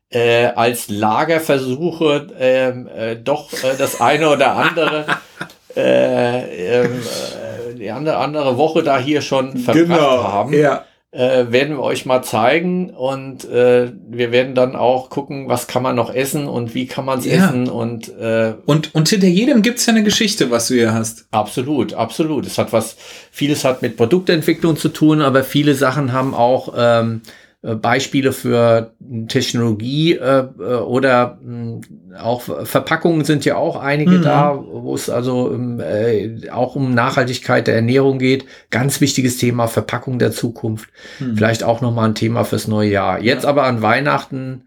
[0.10, 5.06] äh, als Lagerversuche ähm, äh, doch äh, das eine oder andere
[5.76, 10.54] äh, ähm, äh, die andere, andere Woche da hier schon verbracht genau, haben.
[10.54, 10.86] Ja.
[11.12, 15.82] Äh, werden wir euch mal zeigen und äh, wir werden dann auch gucken, was kann
[15.82, 17.48] man noch essen und wie kann man es ja.
[17.48, 21.26] essen und, äh, und und hinter jedem gibt's ja eine Geschichte, was du hier hast.
[21.32, 22.46] Absolut, absolut.
[22.46, 22.96] Es hat was,
[23.32, 27.30] vieles hat mit Produktentwicklung zu tun, aber viele Sachen haben auch ähm, äh,
[27.62, 28.94] Beispiele für
[29.28, 31.82] Technologie äh, äh oder mh, hm,
[32.18, 34.22] auch Verpackungen sind ja auch einige mhm.
[34.22, 38.46] da, wo es also äh, auch um Nachhaltigkeit der Ernährung geht.
[38.72, 40.90] Ganz wichtiges Thema, Verpackung der Zukunft.
[41.20, 41.36] Mhm.
[41.36, 43.22] Vielleicht auch nochmal ein Thema fürs neue Jahr.
[43.22, 43.50] Jetzt ja.
[43.50, 44.64] aber an Weihnachten.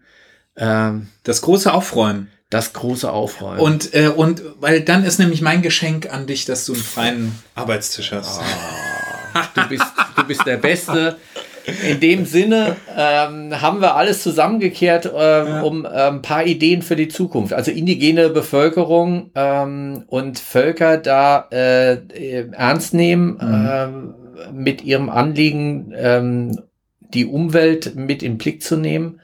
[0.55, 2.29] Ähm, das große Aufräumen.
[2.51, 3.59] Das große Aufräumen.
[3.59, 7.35] Und, äh, und weil dann ist nämlich mein Geschenk an dich, dass du einen freien
[7.55, 8.39] Arbeitstisch hast.
[9.33, 9.85] Ah, du, bist,
[10.15, 11.17] du bist der Beste.
[11.89, 15.11] In dem Sinne ähm, haben wir alles zusammengekehrt, ähm,
[15.47, 15.61] ja.
[15.61, 17.53] um ein ähm, paar Ideen für die Zukunft.
[17.53, 21.97] Also indigene Bevölkerung ähm, und Völker da äh,
[22.51, 23.67] ernst nehmen, mhm.
[23.69, 26.59] äh, mit ihrem Anliegen ähm,
[27.13, 29.19] die Umwelt mit in den Blick zu nehmen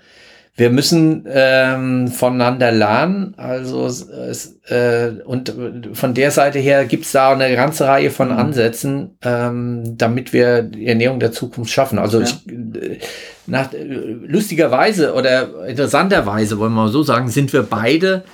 [0.59, 3.33] wir müssen ähm, voneinander lernen.
[3.37, 5.53] Also es, äh, und
[5.93, 8.37] von der Seite her gibt es da eine ganze Reihe von mhm.
[8.37, 11.97] Ansätzen, ähm, damit wir die Ernährung der Zukunft schaffen.
[11.97, 12.25] Also ja.
[12.25, 12.99] ich, äh,
[13.47, 18.25] nach, lustigerweise oder interessanterweise, wollen wir mal so sagen, sind wir beide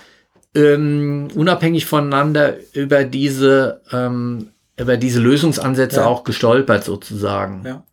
[0.56, 6.06] ähm, unabhängig voneinander über diese ähm, über diese Lösungsansätze ja.
[6.06, 7.62] auch gestolpert sozusagen.
[7.66, 7.84] Ja.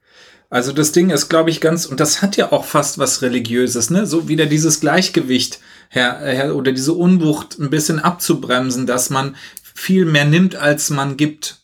[0.52, 3.88] Also das Ding ist, glaube ich, ganz, und das hat ja auch fast was Religiöses,
[3.88, 4.04] ne?
[4.04, 10.04] So wieder dieses Gleichgewicht her, her oder diese Unwucht ein bisschen abzubremsen, dass man viel
[10.04, 11.62] mehr nimmt, als man gibt.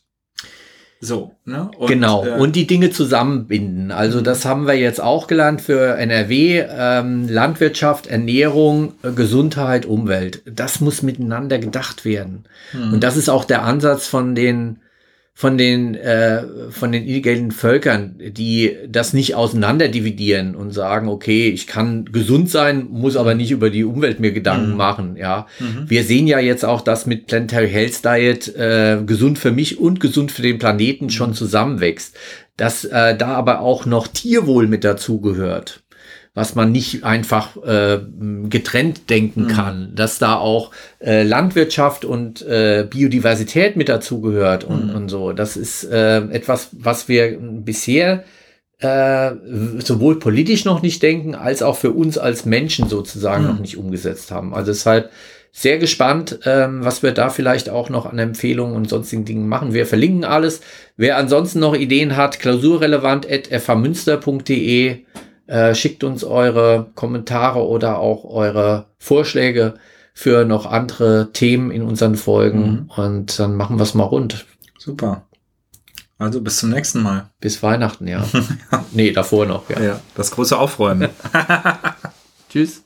[1.01, 1.69] So, ne?
[1.77, 2.25] Und, genau.
[2.25, 3.91] Äh, und die Dinge zusammenbinden.
[3.91, 6.65] Also das haben wir jetzt auch gelernt für NRW.
[6.67, 10.41] Ähm, Landwirtschaft, Ernährung, äh, Gesundheit, Umwelt.
[10.45, 12.45] Das muss miteinander gedacht werden.
[12.73, 12.93] Mhm.
[12.93, 14.79] Und das ist auch der Ansatz von den
[15.39, 21.47] von den, äh, von den indigenen Völkern, die das nicht auseinander dividieren und sagen, okay,
[21.47, 24.75] ich kann gesund sein, muss aber nicht über die Umwelt mir Gedanken mhm.
[24.75, 25.15] machen.
[25.15, 25.89] Ja, mhm.
[25.89, 30.01] wir sehen ja jetzt auch, dass mit Planetary Health Diet äh, gesund für mich und
[30.01, 31.11] gesund für den Planeten mhm.
[31.11, 32.17] schon zusammenwächst.
[32.57, 35.83] Dass äh, da aber auch noch Tierwohl mit dazu gehört
[36.33, 37.99] was man nicht einfach äh,
[38.49, 39.47] getrennt denken mhm.
[39.47, 44.95] kann, dass da auch äh, Landwirtschaft und äh, Biodiversität mit dazugehört und, mhm.
[44.95, 45.33] und so.
[45.33, 48.23] Das ist äh, etwas, was wir bisher
[48.79, 49.31] äh,
[49.79, 53.49] sowohl politisch noch nicht denken, als auch für uns als Menschen sozusagen mhm.
[53.49, 54.53] noch nicht umgesetzt haben.
[54.53, 55.11] Also deshalb
[55.51, 59.73] sehr gespannt, ähm, was wir da vielleicht auch noch an Empfehlungen und sonstigen Dingen machen.
[59.73, 60.61] Wir verlinken alles.
[60.95, 64.99] Wer ansonsten noch Ideen hat, klausurrelevant.fhmünster.de
[65.49, 69.73] äh, schickt uns eure Kommentare oder auch eure Vorschläge
[70.13, 73.03] für noch andere Themen in unseren Folgen mhm.
[73.03, 74.45] und dann machen wir es mal rund.
[74.77, 75.23] Super.
[76.19, 77.29] Also bis zum nächsten Mal.
[77.39, 78.27] Bis Weihnachten, ja.
[78.91, 79.81] nee, davor noch, ja.
[79.81, 81.09] ja das große Aufräumen.
[82.49, 82.83] Tschüss.